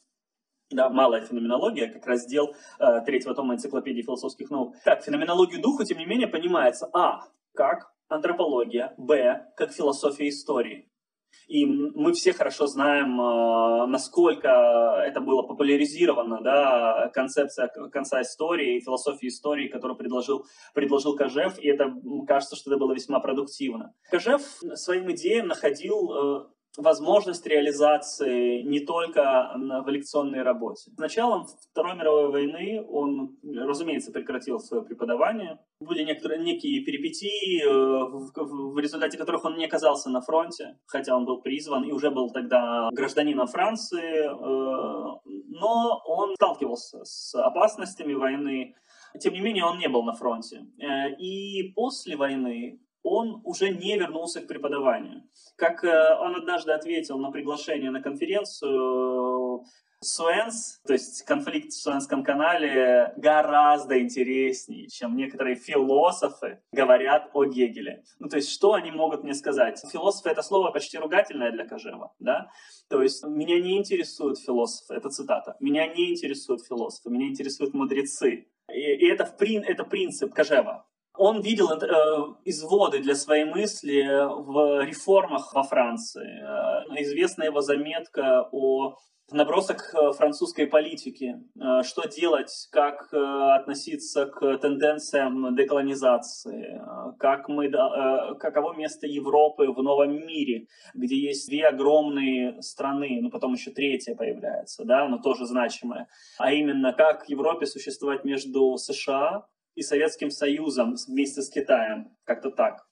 [0.71, 4.75] Да, малая феноменология, как раздел э, третьего тома энциклопедии философских наук.
[4.85, 7.23] Так, феноменологию духа, тем не менее, понимается а.
[7.55, 9.47] как антропология, б.
[9.57, 10.91] как философия истории.
[11.49, 14.49] И мы все хорошо знаем, а, насколько
[15.07, 20.45] это было популяризировано, да, концепция конца истории, философии истории, которую предложил,
[20.75, 21.95] предложил Кожев, и это,
[22.27, 23.95] кажется, что это было весьма продуктивно.
[24.11, 24.43] Кожев
[24.75, 26.47] своим идеям находил э,
[26.79, 29.53] возможность реализации не только
[29.85, 30.91] в лекционной работе.
[30.91, 35.59] С началом Второй мировой войны он, разумеется, прекратил свое преподавание.
[35.81, 41.25] Были некоторые, некие перипетии, э, в результате которых он не оказался на фронте, хотя он
[41.25, 45.17] был призван и уже был тогда гражданином Франции, э,
[45.49, 48.75] но он сталкивался с опасностями войны,
[49.21, 50.67] тем не менее, он не был на фронте.
[50.79, 55.23] Э, и после войны он уже не вернулся к преподаванию.
[55.57, 59.65] Как э, он однажды ответил на приглашение на конференцию,
[60.01, 68.03] Суэнс, то есть конфликт в Суэнском канале гораздо интереснее, чем некоторые философы говорят о Гегеле.
[68.19, 69.81] Ну, то есть, что они могут мне сказать?
[69.91, 72.51] Философы— это слово почти ругательное для Кожева, да?
[72.91, 78.49] То есть, меня не интересуют философы, это цитата, меня не интересуют философы, меня интересуют мудрецы.
[78.69, 80.85] И, и это, в, это принцип Кожева.
[81.19, 86.43] Он видел э, изводы для своей мысли в реформах во Франции.
[86.43, 88.97] Э, известна его заметка о
[89.33, 91.37] набросок французской политики.
[91.61, 99.07] Э, что делать, как э, относиться к тенденциям деколонизации, э, как мы, э, каково место
[99.07, 105.09] Европы в новом мире, где есть две огромные страны, ну потом еще третья появляется, да,
[105.09, 106.09] но тоже значимая.
[106.39, 109.47] А именно, как Европе существовать между США
[109.77, 112.87] и Советским Союзом вместе с Китаем, как-то так.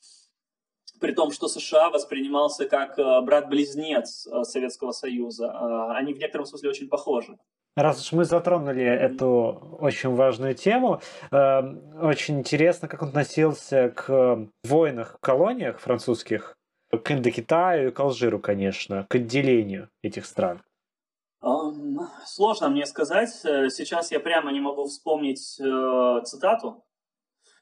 [1.01, 5.47] При том, что США воспринимался как э, брат-близнец э, Советского Союза.
[5.47, 7.37] Э, они в некотором смысле очень похожи.
[7.77, 11.01] Раз уж мы затронули эту очень важную тему,
[11.33, 16.55] очень интересно, как он относился к войнах в колониях французских
[17.03, 20.63] к Индокитаю и к Алжиру, конечно, к отделению этих стран?
[22.27, 23.31] Сложно мне сказать.
[23.31, 26.85] Сейчас я прямо не могу вспомнить э, цитату.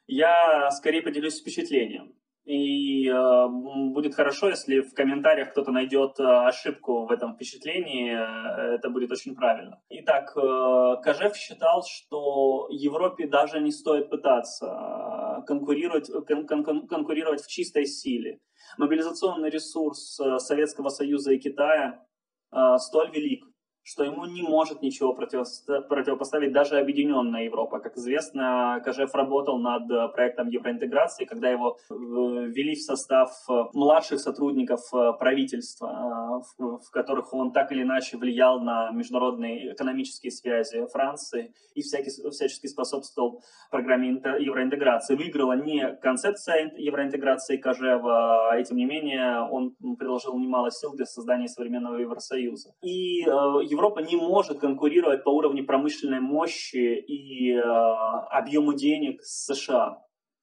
[0.07, 2.15] Я скорее поделюсь впечатлением.
[2.45, 3.47] И э,
[3.93, 8.13] будет хорошо, если в комментариях кто-то найдет э, ошибку в этом впечатлении.
[8.13, 9.81] Э, это будет очень правильно.
[9.91, 17.43] Итак, э, Кожев считал, что Европе даже не стоит пытаться э, конкурировать, кон, кон, конкурировать
[17.43, 18.41] в чистой силе.
[18.77, 22.05] Мобилизационный ресурс э, Советского Союза и Китая
[22.51, 23.45] э, столь велик,
[23.85, 27.81] что ему не может ничего противопоставить даже объединенная Европа.
[27.81, 33.53] Как известно, Кожев работал над э, проектом евроинтеграции, когда его э, ввели в состав э,
[33.73, 34.81] младших сотрудников
[35.19, 42.67] правительства, в которых он так или иначе влиял на международные экономические связи Франции и всячески
[42.67, 45.17] способствовал программе евроинтеграции.
[45.17, 51.49] Выиграла не концепция евроинтеграции Кожева, а тем не менее он приложил немало сил для создания
[51.49, 52.75] современного Евросоюза.
[52.83, 53.25] И
[53.73, 59.99] Европа не может конкурировать по уровню промышленной мощи и э, объему денег с США.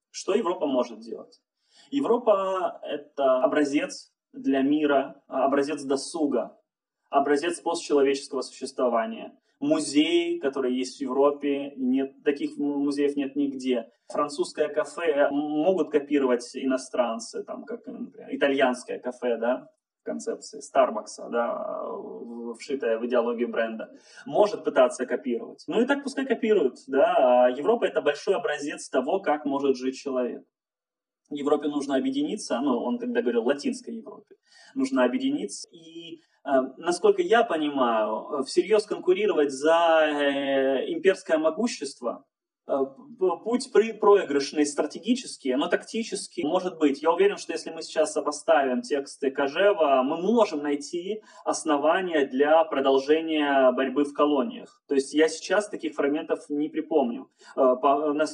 [0.10, 1.39] Что Европа может делать?
[1.92, 6.58] Европа— это образец для мира, образец досуга,
[7.12, 9.38] образец постчеловеческого существования.
[9.60, 13.92] Музеи, которые есть в Европе, нет, таких музеев нет нигде.
[14.08, 19.70] Французское кафе могут копировать иностранцы, там, как, например, итальянское кафе, да,
[20.04, 21.84] концепции Starbucks, да,
[22.55, 23.91] вшитая в идеологию бренда,
[24.25, 25.63] может пытаться копировать.
[25.67, 26.77] Ну и так пускай копируют.
[26.88, 27.45] Да.
[27.45, 30.43] А Европа— это большой образец того, как может жить человек.
[31.29, 34.35] Европе нужно объединиться, ну, он тогда говорил латинской Европе,
[34.73, 42.25] нужно объединиться и э, Насколько я понимаю, всерьез конкурировать за э, имперское могущество
[42.69, 42.86] Э,
[43.43, 47.01] путь проигрышный стратегический, но тактический может быть.
[47.01, 53.71] Я уверен, что если мы сейчас сопоставим тексты Кожева, мы можем найти основания для продолжения
[53.71, 54.82] борьбы в колониях.
[54.88, 57.27] То есть я сейчас таких фрагментов не припомню.
[57.58, 58.25] Э, э,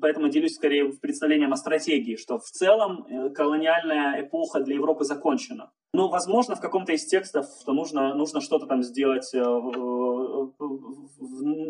[0.00, 5.70] поэтому делюсь скорее представлением о стратегии, что в целом колониальная эпоха для Европы закончена.
[5.94, 9.32] Но, возможно, в каком-то из текстов что нужно, нужно что-то там сделать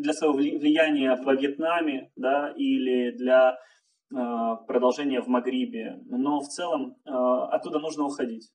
[0.00, 3.56] для своего влияния во Вьетнаме да, или для э,
[4.66, 6.00] продолжения в Магрибе.
[6.06, 8.50] Но в целом э, оттуда нужно уходить.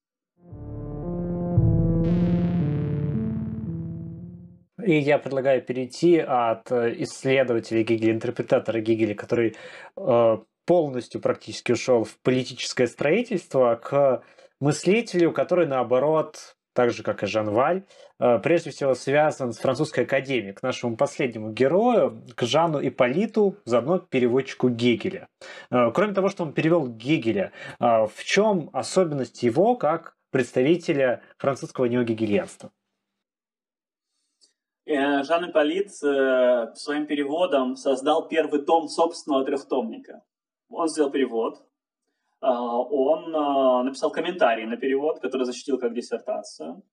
[4.86, 9.56] И я предлагаю перейти от исследователя Гегеля, интерпретатора Гегеля, который
[9.96, 14.24] э, полностью практически ушел в политическое строительство, к
[14.60, 17.86] мыслителю, который, наоборот, так же, как и Жан Валь,
[18.20, 24.00] э, прежде всего связан с французской академией, к нашему последнему герою, к Жану Иполиту, заодно
[24.00, 25.28] переводчику Гегеля.
[25.72, 31.86] Э, кроме того, что он перевел Гегеля, э, в чем особенность его как представителя французского
[31.86, 32.72] неогегельянства?
[34.86, 40.24] Жан Иполит своим переводом создал первый том собственного трехтомника.
[40.70, 41.64] Он сделал перевод,
[42.52, 46.84] он а, написал комментарий на перевод, который защитил как диссертацию.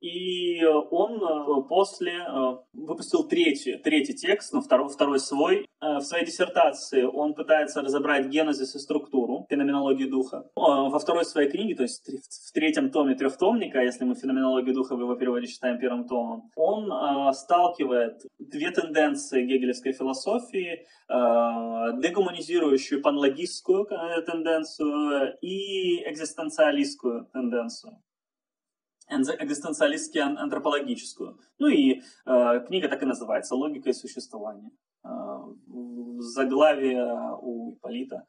[0.00, 5.66] И он э, после э, выпустил третий, третий текст, ну, второй, второй свой.
[5.80, 10.44] Э, в своей диссертации он пытается разобрать генезис и структуру феноменологии духа.
[10.54, 12.06] Во второй своей книге, то есть
[12.48, 17.32] в третьем томе трехтомника, если мы феноменологию духа в его переводе считаем первым томом, он
[17.34, 23.86] сталкивает две тенденции гегелевской философии, дегуманизирующую панлогистскую
[24.26, 27.98] тенденцию и экзистенциалистскую тенденцию
[29.08, 31.38] экзистенциалистски антропологическую.
[31.58, 34.70] Ну и э, книга так и называется «Логика и существование».
[35.04, 35.08] Э,
[36.18, 38.24] заглавие у Ипполита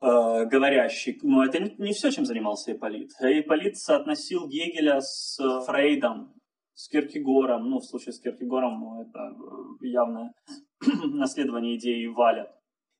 [0.00, 1.18] э, говорящий.
[1.22, 3.12] Но это не, не все, чем занимался Ипполит.
[3.20, 6.34] Ипполит соотносил Гегеля с Фрейдом,
[6.74, 7.70] с Киркегором.
[7.70, 9.36] Ну, в случае с Киркегором ну, это
[9.80, 10.34] явное
[11.04, 12.52] наследование идеи Валя.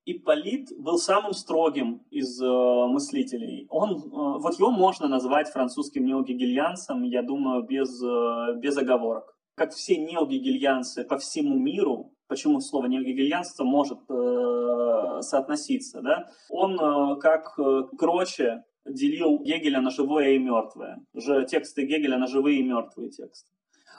[0.06, 3.66] Ипполит был самым строгим из э, мыслителей.
[3.70, 9.36] Он, э, вот его можно назвать французским неогегельянцем, я думаю, без, э, без оговорок.
[9.56, 16.30] Как все неогегельянцы по всему миру, почему слово неогегельянство может э, соотноситься, да?
[16.50, 21.04] он э, как э, Кроче делил Гегеля на живое и мертвое.
[21.14, 23.55] Уже тексты Гегеля на живые и мертвые тексты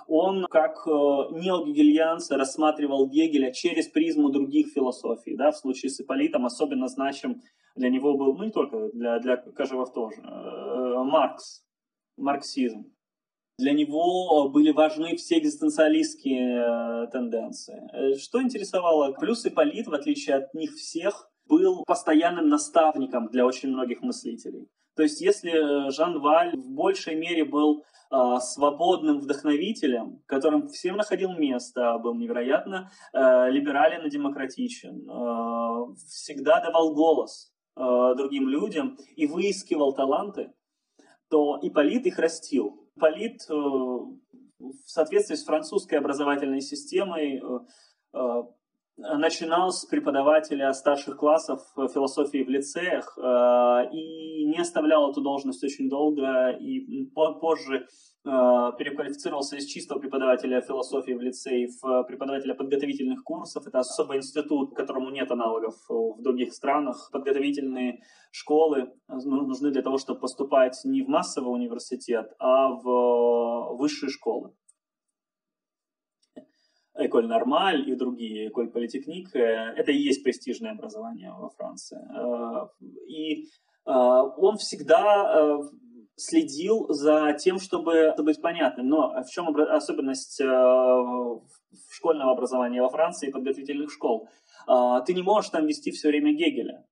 [0.07, 5.35] он, как э, неогегельянц, рассматривал Гегеля через призму других философий.
[5.35, 5.51] Да?
[5.51, 7.41] В случае с Ипполитом особенно значим
[7.75, 11.63] для него был, ну не только для, для Кожевов тоже, э, Маркс,
[12.17, 12.91] марксизм.
[13.59, 18.17] Для него были важны все экзистенциалистские э, тенденции.
[18.17, 19.13] Что интересовало?
[19.13, 24.67] Плюс Ипполит, в отличие от них всех, был постоянным наставником для очень многих мыслителей.
[24.97, 31.33] То есть если Жан Валь в большей мере был э, свободным вдохновителем, которым всем находил
[31.33, 37.79] место, был невероятно э, либерален и демократичен, э, всегда давал голос э,
[38.17, 40.51] другим людям и выискивал таланты,
[41.29, 42.89] то Ипполит их растил.
[42.95, 47.59] Ипполит э, в соответствии с французской образовательной системой э,
[48.13, 48.43] э,
[48.97, 53.21] начинал с преподавателя старших классов философии в лицеях э,
[53.93, 57.85] и не оставлял эту должность очень долго, и позже э,
[58.25, 63.67] переквалифицировался из чистого преподавателя философии в лицее в преподавателя подготовительных курсов.
[63.67, 67.09] Это особый институт, которому нет аналогов в других странах.
[67.11, 74.09] Подготовительные школы ну, нужны для того, чтобы поступать не в массовый университет, а в высшие
[74.09, 74.53] школы.
[76.97, 81.99] Эколь Нормаль и другие, Эколь Политехник, э, это и есть престижное образование во Франции.
[81.99, 82.67] Э,
[83.07, 83.45] и э,
[83.85, 85.59] он всегда
[86.15, 88.87] следил за тем, чтобы быть понятным.
[88.87, 90.41] Но в чем особенность
[91.91, 94.27] школьного образования во Франции и подготовительных школ?
[95.05, 96.83] Ты не можешь там вести все время Гегеля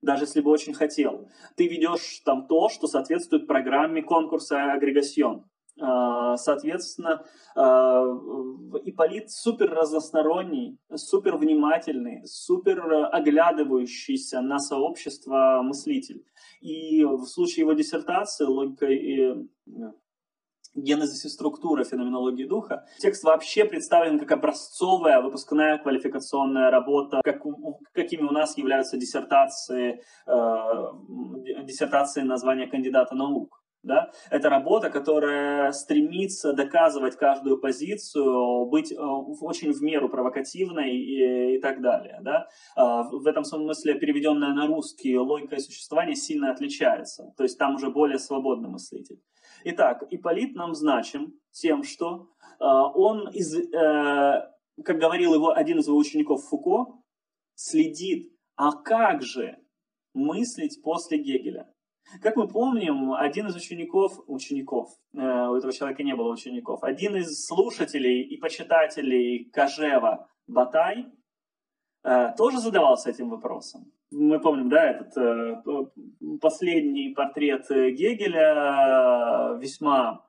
[0.00, 1.28] даже если бы очень хотел.
[1.56, 5.44] Ты ведешь там то, что соответствует программе конкурса агрегасьон.
[5.80, 7.24] А, соответственно,
[7.54, 8.04] а,
[8.84, 16.24] Иполит супер разносторонний, супер внимательный, супер оглядывающийся на сообщество мыслитель.
[16.60, 19.34] И в случае его диссертации «Логика и
[20.74, 22.86] генезис и структура феноменологии духа.
[22.98, 27.42] Текст вообще представлен как образцовая выпускная квалификационная работа, как,
[27.92, 33.62] какими у нас являются диссертации, э, диссертации названия кандидата наук.
[33.88, 34.10] Да?
[34.30, 41.60] Это работа, которая стремится доказывать каждую позицию, быть э, очень в меру провокативной и, и
[41.60, 42.18] так далее.
[42.20, 42.46] Да?
[42.76, 47.32] А, в этом смысле переведенная на русский логика и существование сильно отличается.
[47.38, 49.22] То есть там уже более свободный мыслитель.
[49.64, 52.28] Итак, Иполит нам значим тем, что
[52.60, 54.50] а, он, из, э,
[54.84, 56.92] как говорил его один из его учеников Фуко,
[57.54, 59.56] следит, а как же
[60.12, 61.72] мыслить после Гегеля?
[62.22, 67.16] Как мы помним, один из учеников, учеников, э, у этого человека не было учеников, один
[67.16, 71.06] из слушателей и почитателей Кажева Батай
[72.04, 73.92] э, тоже задавался этим вопросом.
[74.10, 75.62] Мы помним, да, этот э,
[76.40, 80.26] последний портрет Гегеля, э, весьма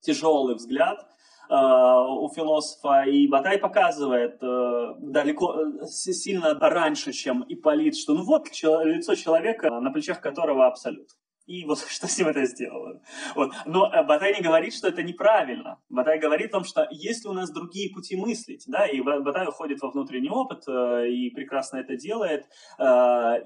[0.00, 1.08] тяжелый взгляд
[1.54, 8.48] у философа, и Батай показывает э, далеко, э, сильно раньше, чем Ипполит, что ну вот
[8.62, 11.08] лицо человека, на плечах которого абсолют.
[11.48, 13.00] И вот что с ним это сделало.
[13.34, 13.52] Вот.
[13.66, 15.80] Но Батай не говорит, что это неправильно.
[15.88, 19.80] Батай говорит о том, что есть у нас другие пути мыслить, да, и Батай уходит
[19.80, 22.46] во внутренний опыт и прекрасно это делает.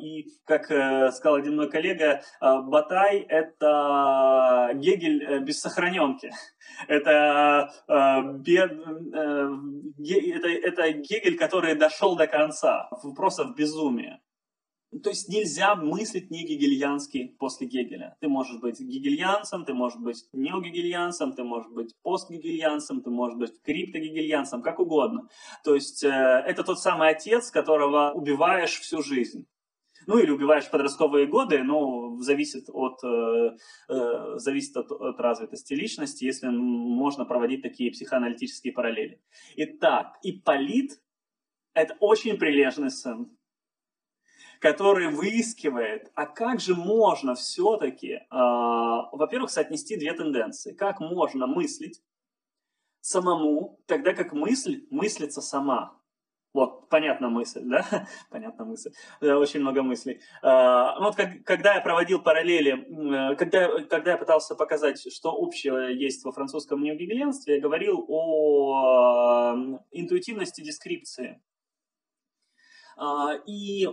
[0.01, 0.65] И, как
[1.15, 6.31] сказал один мой коллега, Батай— это Гегель без сохраненки.
[6.89, 8.09] Это, это,
[10.49, 14.21] это Гегель, который дошел до конца, просто в безумие.
[15.01, 18.15] То есть нельзя мыслить не гегельянски после Гегеля.
[18.21, 23.63] Ты можешь быть гегельянцем, ты можешь быть неогегельянцем, ты можешь быть постгегельянцем, ты можешь быть
[23.63, 25.29] криптогегельянцем, как угодно.
[25.65, 29.47] То есть э, это тот самый отец, которого убиваешь всю жизнь.
[30.07, 33.57] Ну или убиваешь подростковые годы, но зависит от, э,
[33.89, 39.23] э, зависит от, от развитости личности, если можно проводить такие психоаналитические параллели.
[39.57, 41.01] Итак, Ипполит–
[41.75, 43.31] это очень прилежный сын
[44.63, 50.73] который выискивает, а как же можно все-таки, э, во-первых, соотнести две тенденции.
[50.73, 52.01] Как можно мыслить
[53.01, 56.01] самому, тогда как мысль мыслится сама.
[56.55, 58.07] Вот, понятна мысль, да?
[58.31, 58.93] Понятна мысль.
[59.21, 60.21] Очень много мыслей.
[60.43, 66.25] А, вот как, когда я проводил параллели, когда, когда я пытался показать, что общего есть
[66.25, 71.43] во французском неогегельянстве, я говорил о интуитивности дескрипции.
[72.97, 73.89] А, и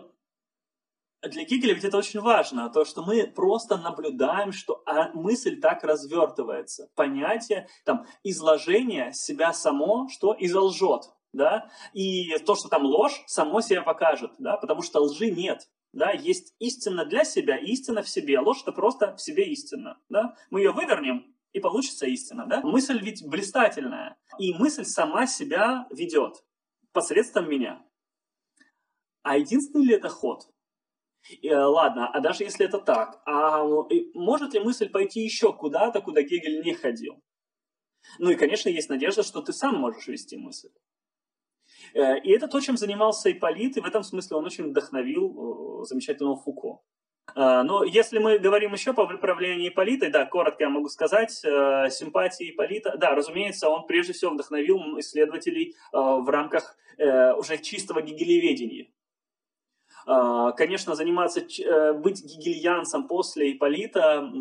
[1.22, 5.84] для Гегеля ведь это очень важно, то, что мы просто наблюдаем, что а, мысль так
[5.84, 6.90] развертывается.
[6.96, 11.04] Понятие, там, изложение себя само, что изолжет,
[11.34, 16.12] да, и то, что там ложь, само себя покажет, да, потому что лжи нет, да,
[16.12, 18.40] есть истина для себя и истина в себе.
[18.40, 20.36] Ложь это просто в себе истина, да.
[20.50, 22.62] Мы ее вывернем, и получится истина, да.
[22.62, 26.44] Мысль ведь блистательная, и мысль сама себя ведет
[26.94, 27.84] посредством меня.
[29.24, 30.48] А единственный ли это ход?
[31.44, 33.64] Э, ладно, а даже если это так, а
[34.14, 37.22] может ли мысль пойти еще куда-то, куда Гегель не ходил?
[38.18, 40.70] Ну и, конечно, есть надежда, что ты сам можешь вести мысль.
[41.94, 45.86] Э, и это то, чем занимался Ипполит, и в этом смысле он очень вдохновил э,
[45.86, 46.82] замечательного Фуко,
[47.36, 52.98] но если мы говорим еще по правлению Ипполита, да, коротко я могу сказать, симпатии Ипполита,
[52.98, 58.88] да, разумеется, он прежде всего вдохновил исследователей в рамках уже чистого гегелеведения.
[60.06, 61.42] А, конечно, заниматься,
[61.94, 64.32] быть гегельянцем после Ипполита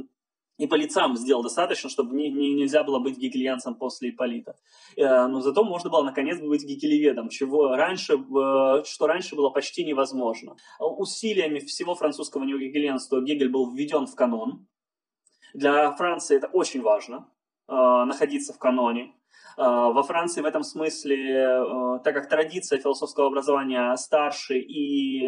[0.59, 4.57] и сам сделал достаточно, чтобы не, не, нельзя было быть гегельянцем после Ипполита.
[4.97, 8.19] Но зато можно было наконец быть гегелеведом, чего раньше,
[8.85, 10.57] что раньше было почти невозможно.
[10.81, 14.67] Усилиями всего французского неогегельянства Гегель был введен в канон.
[15.55, 17.31] Для Франции это очень важно,
[17.69, 19.15] находиться в каноне.
[19.57, 25.27] Во Франции в этом смысле, так как традиция философского образования старше и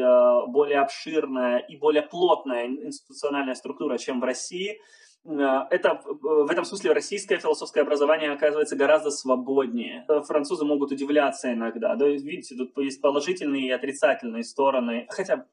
[0.48, 4.78] более обширная и более плотная институциональная структура, чем в России,
[5.24, 10.06] Э, это, в этом смысле российское философское образование оказывается гораздо свободнее.
[10.26, 11.94] Французы могут удивляться иногда.
[11.94, 15.06] Да, видите, тут есть положительные и отрицательные стороны.
[15.10, 15.46] Хотя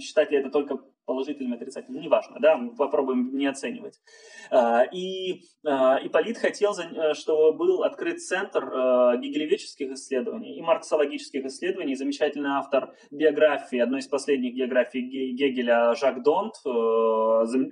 [0.00, 0.80] считать ли это только
[1.10, 4.00] положительным, отрицательным, неважно, да, мы попробуем не оценивать.
[4.48, 11.44] А, и а, Ипполит хотел, э, чтобы был открыт центр э, гегелевических исследований и марксологических
[11.46, 11.96] исследований.
[11.96, 15.00] Замечательный автор биографии, одной из последних биографий
[15.32, 16.70] Гегеля, Жак Донт, э,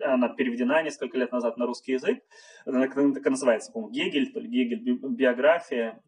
[0.05, 2.18] она переведена несколько лет назад на русский язык,
[2.66, 6.03] она так и называется, по-моему, Гегель, то ли Гегель, биография,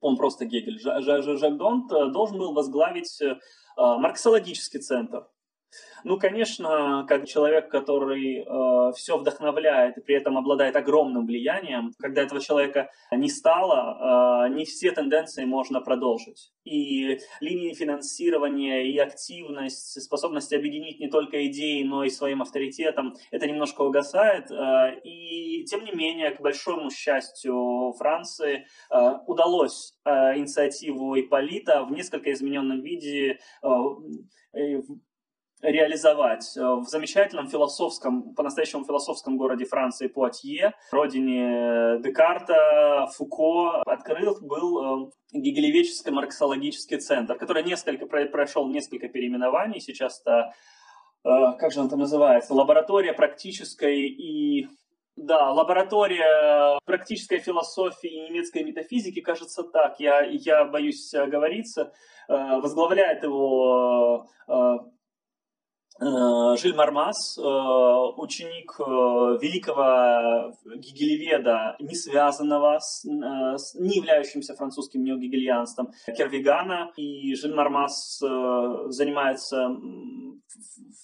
[0.00, 0.78] он просто Гегель.
[0.78, 3.18] Жак Донт должен был возглавить
[3.76, 5.26] марксологический центр
[6.04, 12.22] ну, конечно, как человек, который э, все вдохновляет и при этом обладает огромным влиянием, когда
[12.22, 16.52] этого человека не стало, э, не все тенденции можно продолжить.
[16.64, 23.46] И линии финансирования, и активность, способность объединить не только идеи, но и своим авторитетом, это
[23.46, 24.50] немножко угасает.
[24.50, 31.92] Э, и тем не менее, к большому счастью Франции, э, удалось э, инициативу Ипполита в
[31.92, 33.68] несколько измененном виде э,
[35.62, 45.06] реализовать э, в замечательном философском, по-настоящему философском городе Франции Пуатье, родине Декарта, Фуко, открыл был
[45.06, 49.80] э, гегелевический марксологический центр, который несколько, прошел несколько переименований.
[49.80, 50.52] Сейчас это,
[51.24, 54.68] э, как же он там называется, лаборатория практической и
[55.14, 61.92] да, лаборатория практической философии немецкой метафизики, кажется так, я, я боюсь оговориться,
[62.28, 64.78] возглавляет его Э,
[66.00, 68.82] Жиль Мармас, э, ученик э,
[69.42, 76.90] великого гегелеведа, не связанного с, не являющимся французским неогегельянством, Кервигана.
[76.96, 79.76] И Жиль Мармас занимается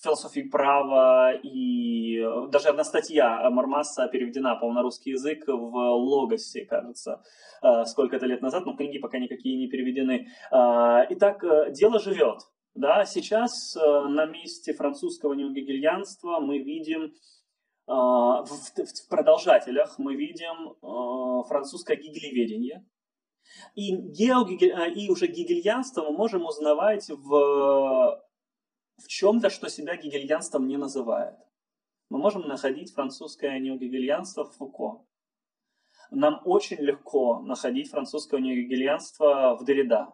[0.03, 7.23] философией права, и даже одна статья Мармаса переведена, по на русский язык в Логосе, кажется,
[7.87, 10.29] сколько-то лет назад, но книги пока никакие не переведены.
[10.51, 12.39] Итак, дело живет.
[12.79, 17.13] Да, сейчас э, на месте французского неогегельянства мы видим э,
[17.89, 22.87] в, в продолжателях мы видим э, французское гегелеведение.
[23.75, 28.23] И, и уже гегельянство мы можем узнавать в,
[28.97, 31.35] в чем-то, что себя гегельянством не называет.
[32.11, 35.05] Мы можем находить французское неогегельянство в Фуко.
[36.13, 40.13] Нам очень легко находить французское неогегельянство в Derrida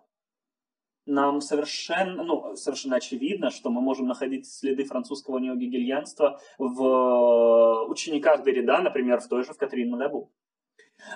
[1.07, 8.47] нам совершенно, ну, совершенно очевидно, что мы можем находить следы французского неогегельянства в э, учениках
[8.47, 10.33] Derrida, например, в той же в Катрин Малябу.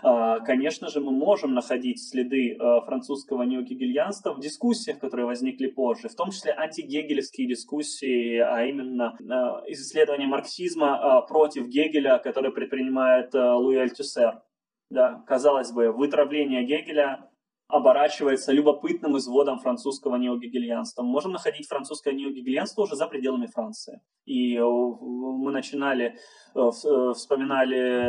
[0.02, 6.08] А, конечно же, мы можем находить следы э, французского неогегельянства в дискуссиях, которые возникли позже,
[6.08, 13.76] в том числе антигегелевские дискуссии, а именно э, исследование марксизма против Гегеля, которое предпринимает Луи
[13.76, 14.42] Альтюсер.
[14.90, 17.28] Да, казалось бы, вытравление Гегеля
[17.68, 21.02] оборачивается любопытным изводом французского неогегельянства.
[21.02, 24.00] Мы можем находить французское неогегельянство уже за пределами Франции.
[24.24, 26.14] И э, мы начинали,
[26.54, 28.08] э, э, вспоминали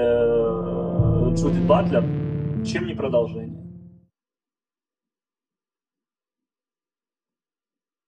[1.35, 2.03] Джудит Батлер,
[2.65, 3.59] чем не продолжение.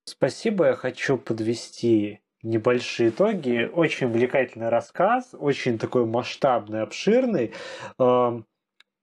[0.04, 3.70] Спасибо, я хочу подвести небольшие итоги.
[3.72, 7.52] Очень увлекательный рассказ, очень такой масштабный, обширный.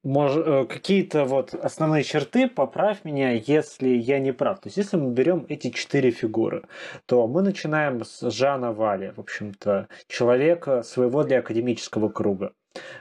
[0.03, 4.61] Э, какие-то вот основные черты, поправь меня, если я не прав.
[4.61, 6.63] То есть, если мы берем эти четыре фигуры,
[7.05, 12.53] то мы начинаем с Жана Вали, в общем-то, человека своего для академического круга,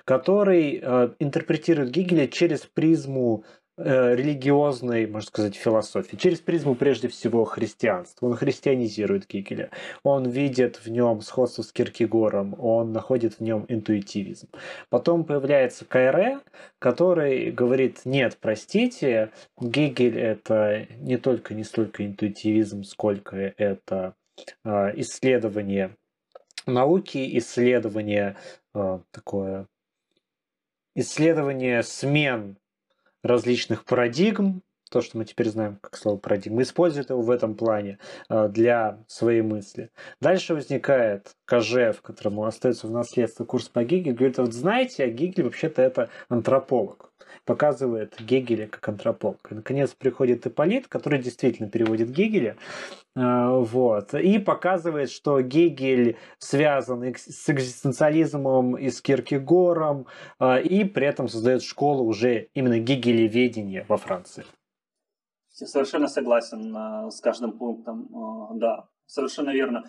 [0.05, 3.45] который э, интерпретирует Гегеля через призму
[3.79, 8.27] религиозной, можно сказать, философии, через призму прежде всего христианства.
[8.27, 9.71] Он христианизирует Гегеля,
[10.03, 14.49] он видит в нем сходство с Киркегором, он находит в нем интуитивизм.
[14.91, 16.41] Потом появляется Кайре,
[16.79, 24.15] который говорит, нет, простите, Гегель это не только не столько интуитивизм, сколько это
[24.65, 25.97] исследование
[26.67, 28.37] науки, исследование
[29.11, 29.67] такое,
[30.95, 32.57] исследование смен
[33.23, 37.99] различных парадигм, то, что мы теперь знаем как слово парадигма, использует его в этом плане
[38.29, 39.91] э, для своей мысли.
[40.21, 45.45] Дальше возникает Кожев, которому остается в наследство курс по Гегелю, говорит, вот знаете, а Гегель
[45.45, 47.13] вообще-то это антрополог
[47.45, 49.39] показывает Гегеля как антрополог.
[49.51, 52.57] И, наконец, приходит Ипполит, который действительно переводит Гегеля,
[53.17, 60.07] э, вот, и показывает, что Гегель связан с экзистенциализмом и с Киркегором,
[60.41, 64.45] и при этом создает школу уже именно гегелеведения во Франции.
[65.67, 68.09] Совершенно согласен э, с каждым пунктом,
[68.59, 69.85] да, Совершенно верно.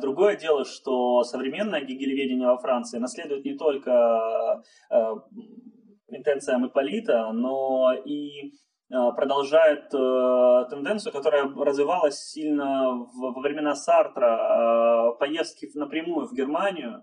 [0.00, 4.62] Другое дело, что современное гегелеведение во Франции наследует не только
[6.06, 8.52] интенциям Ипполита, но и
[8.88, 17.02] продолжает э, тенденцию, которая развивалась сильно во времена Сартра, а, поездки напрямую в Германию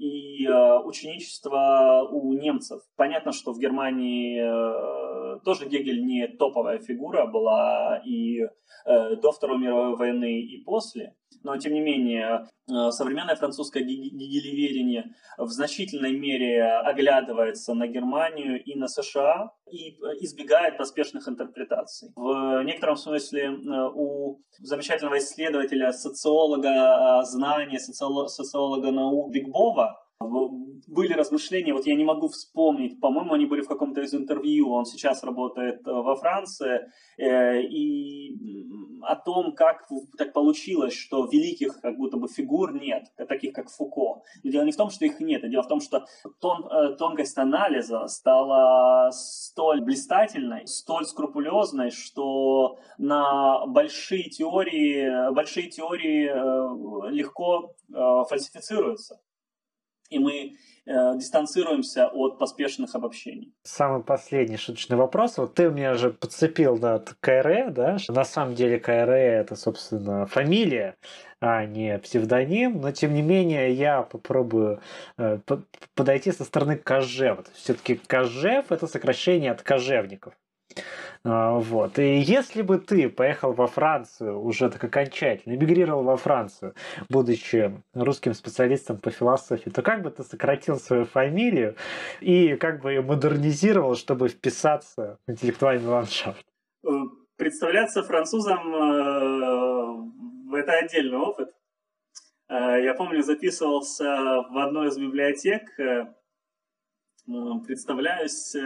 [0.00, 2.80] и а, ученичество у немцев.
[2.96, 9.58] Понятно, что в Германии э, тоже Гегель не топовая фигура была и э, до Второй
[9.58, 16.62] мировой войны, и после но тем не менее э, современное французское гегелеверение в значительной мере
[16.64, 22.10] оглядывается на Германию и на США и э, избегает поспешных интерпретаций.
[22.14, 29.98] В некотором смысле э, у замечательного исследователя, социолога знания, социолога наук Бигбова
[30.90, 34.84] были размышления, вот я не могу вспомнить, по-моему, они были в каком-то из интервью, он
[34.84, 38.66] сейчас работает э, во Франции, э, и
[39.02, 44.22] о том, как так получилось, что великих как будто бы фигур нет, таких как Фуко.
[44.42, 46.04] Но дело не в том, что их нет, а дело в том, что
[46.40, 56.26] тон, э, тонкость анализа стала столь блистательной, столь скрупулезной, что на большие теории, большие теории
[57.10, 57.74] легко
[58.28, 59.20] фальсифицируются
[60.10, 60.56] и мы
[60.86, 63.54] э, дистанцируемся от поспешных обобщений.
[63.62, 65.38] Самый последний шуточный вопрос.
[65.38, 67.96] Вот ты меня же подцепил над КРЭ, да?
[68.08, 70.96] На самом деле КРЭ это, собственно, фамилия,
[71.40, 74.80] а не псевдоним, но тем не менее я попробую
[75.16, 75.38] э,
[75.94, 77.46] подойти со стороны Кожев.
[77.54, 80.34] Все-таки Кожев это сокращение от кожевников.
[81.22, 81.98] А, вот.
[81.98, 86.74] И если бы ты поехал во Францию уже так окончательно, эмигрировал во Францию,
[87.08, 91.76] будучи русским специалистом по философии, то как бы ты сократил свою фамилию
[92.20, 96.46] и как бы ее модернизировал, чтобы вписаться в интеллектуальный ландшафт?
[96.84, 96.88] Э,
[97.36, 98.74] представляться французом
[100.52, 101.50] э,– это отдельный опыт.
[102.48, 104.04] Э, я помню, записывался
[104.50, 105.68] в одной из библиотек,
[107.66, 108.56] представляюсь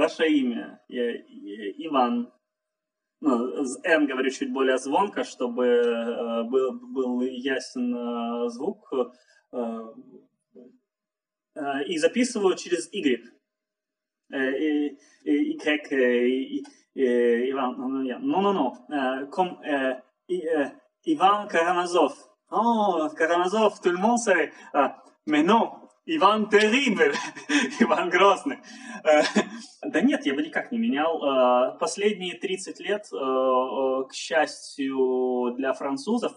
[0.00, 2.32] ваше имя, Иван.
[3.22, 8.90] Ну, Н говорю чуть более звонко, чтобы э, был, был ясен э, звук.
[9.52, 9.92] Э,
[11.86, 13.22] и записываю через Y.
[14.32, 14.96] Y,
[16.94, 17.76] Иван,
[18.20, 18.76] ну-ну-ну,
[19.30, 19.60] ком,
[21.04, 22.14] Иван Карамазов.
[22.48, 24.18] О, Карамазов, tout le monde
[26.12, 27.14] Иван Террибль,
[27.80, 28.58] Иван Грозный.
[29.04, 29.22] Э,
[29.82, 31.22] да нет, я бы никак не менял.
[31.22, 33.16] Э, последние 30 лет, э,
[34.08, 36.32] к счастью для французов,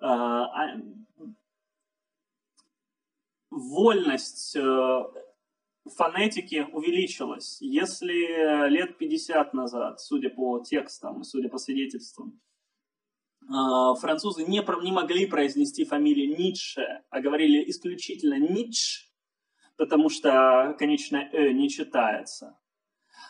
[0.00, 0.76] а,
[3.50, 4.56] вольность
[5.96, 7.58] фонетики увеличилась.
[7.60, 12.40] Если лет 50 назад, судя по текстам, судя по свидетельствам,
[13.48, 19.10] французы не, не могли произнести фамилию Ницше, а говорили исключительно Ницш,
[19.76, 22.58] потому что конечное «э» не читается,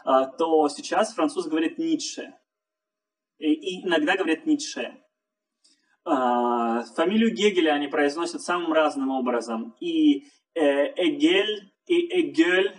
[0.05, 2.35] а, то сейчас французы говорят Ницше.
[3.39, 5.01] И иногда говорят Ницше.
[6.05, 9.77] А, фамилию Гегеля они произносят самым разным образом.
[9.81, 12.73] И э, Эгель и Эгель,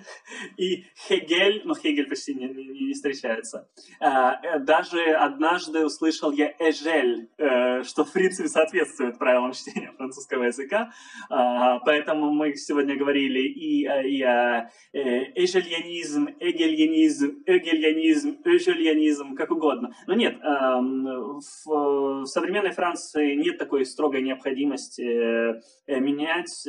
[0.57, 3.67] и Хегель, но Хегель почти не, не, не встречается.
[3.99, 10.43] А, э, даже однажды услышал я Эжель, э, что в принципе соответствует правилам чтения французского
[10.43, 10.91] языка,
[11.29, 14.99] а, поэтому мы сегодня говорили и, и о э,
[15.35, 19.93] эжельянизм, эгельянизм, эгельянизм, эжельянизм, как угодно.
[20.07, 25.01] Но нет, в современной Франции нет такой строгой необходимости
[25.87, 26.63] менять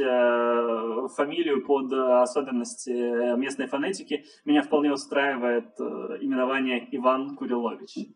[1.15, 1.93] фамилию под
[2.31, 5.83] особенности э, местной фонетики, меня вполне устраивает э,
[6.21, 8.09] именование Иван Курилович.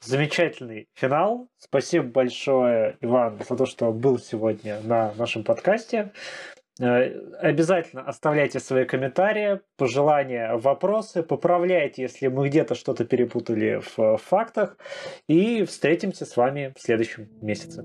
[0.00, 1.48] Замечательный финал.
[1.58, 6.12] Спасибо большое, Иван, за то, что был сегодня на нашем подкасте.
[6.80, 14.78] Э, обязательно оставляйте свои комментарии, пожелания, вопросы, поправляйте, если мы где-то что-то перепутали в фактах,
[15.28, 17.82] и встретимся с вами в следующем месяце.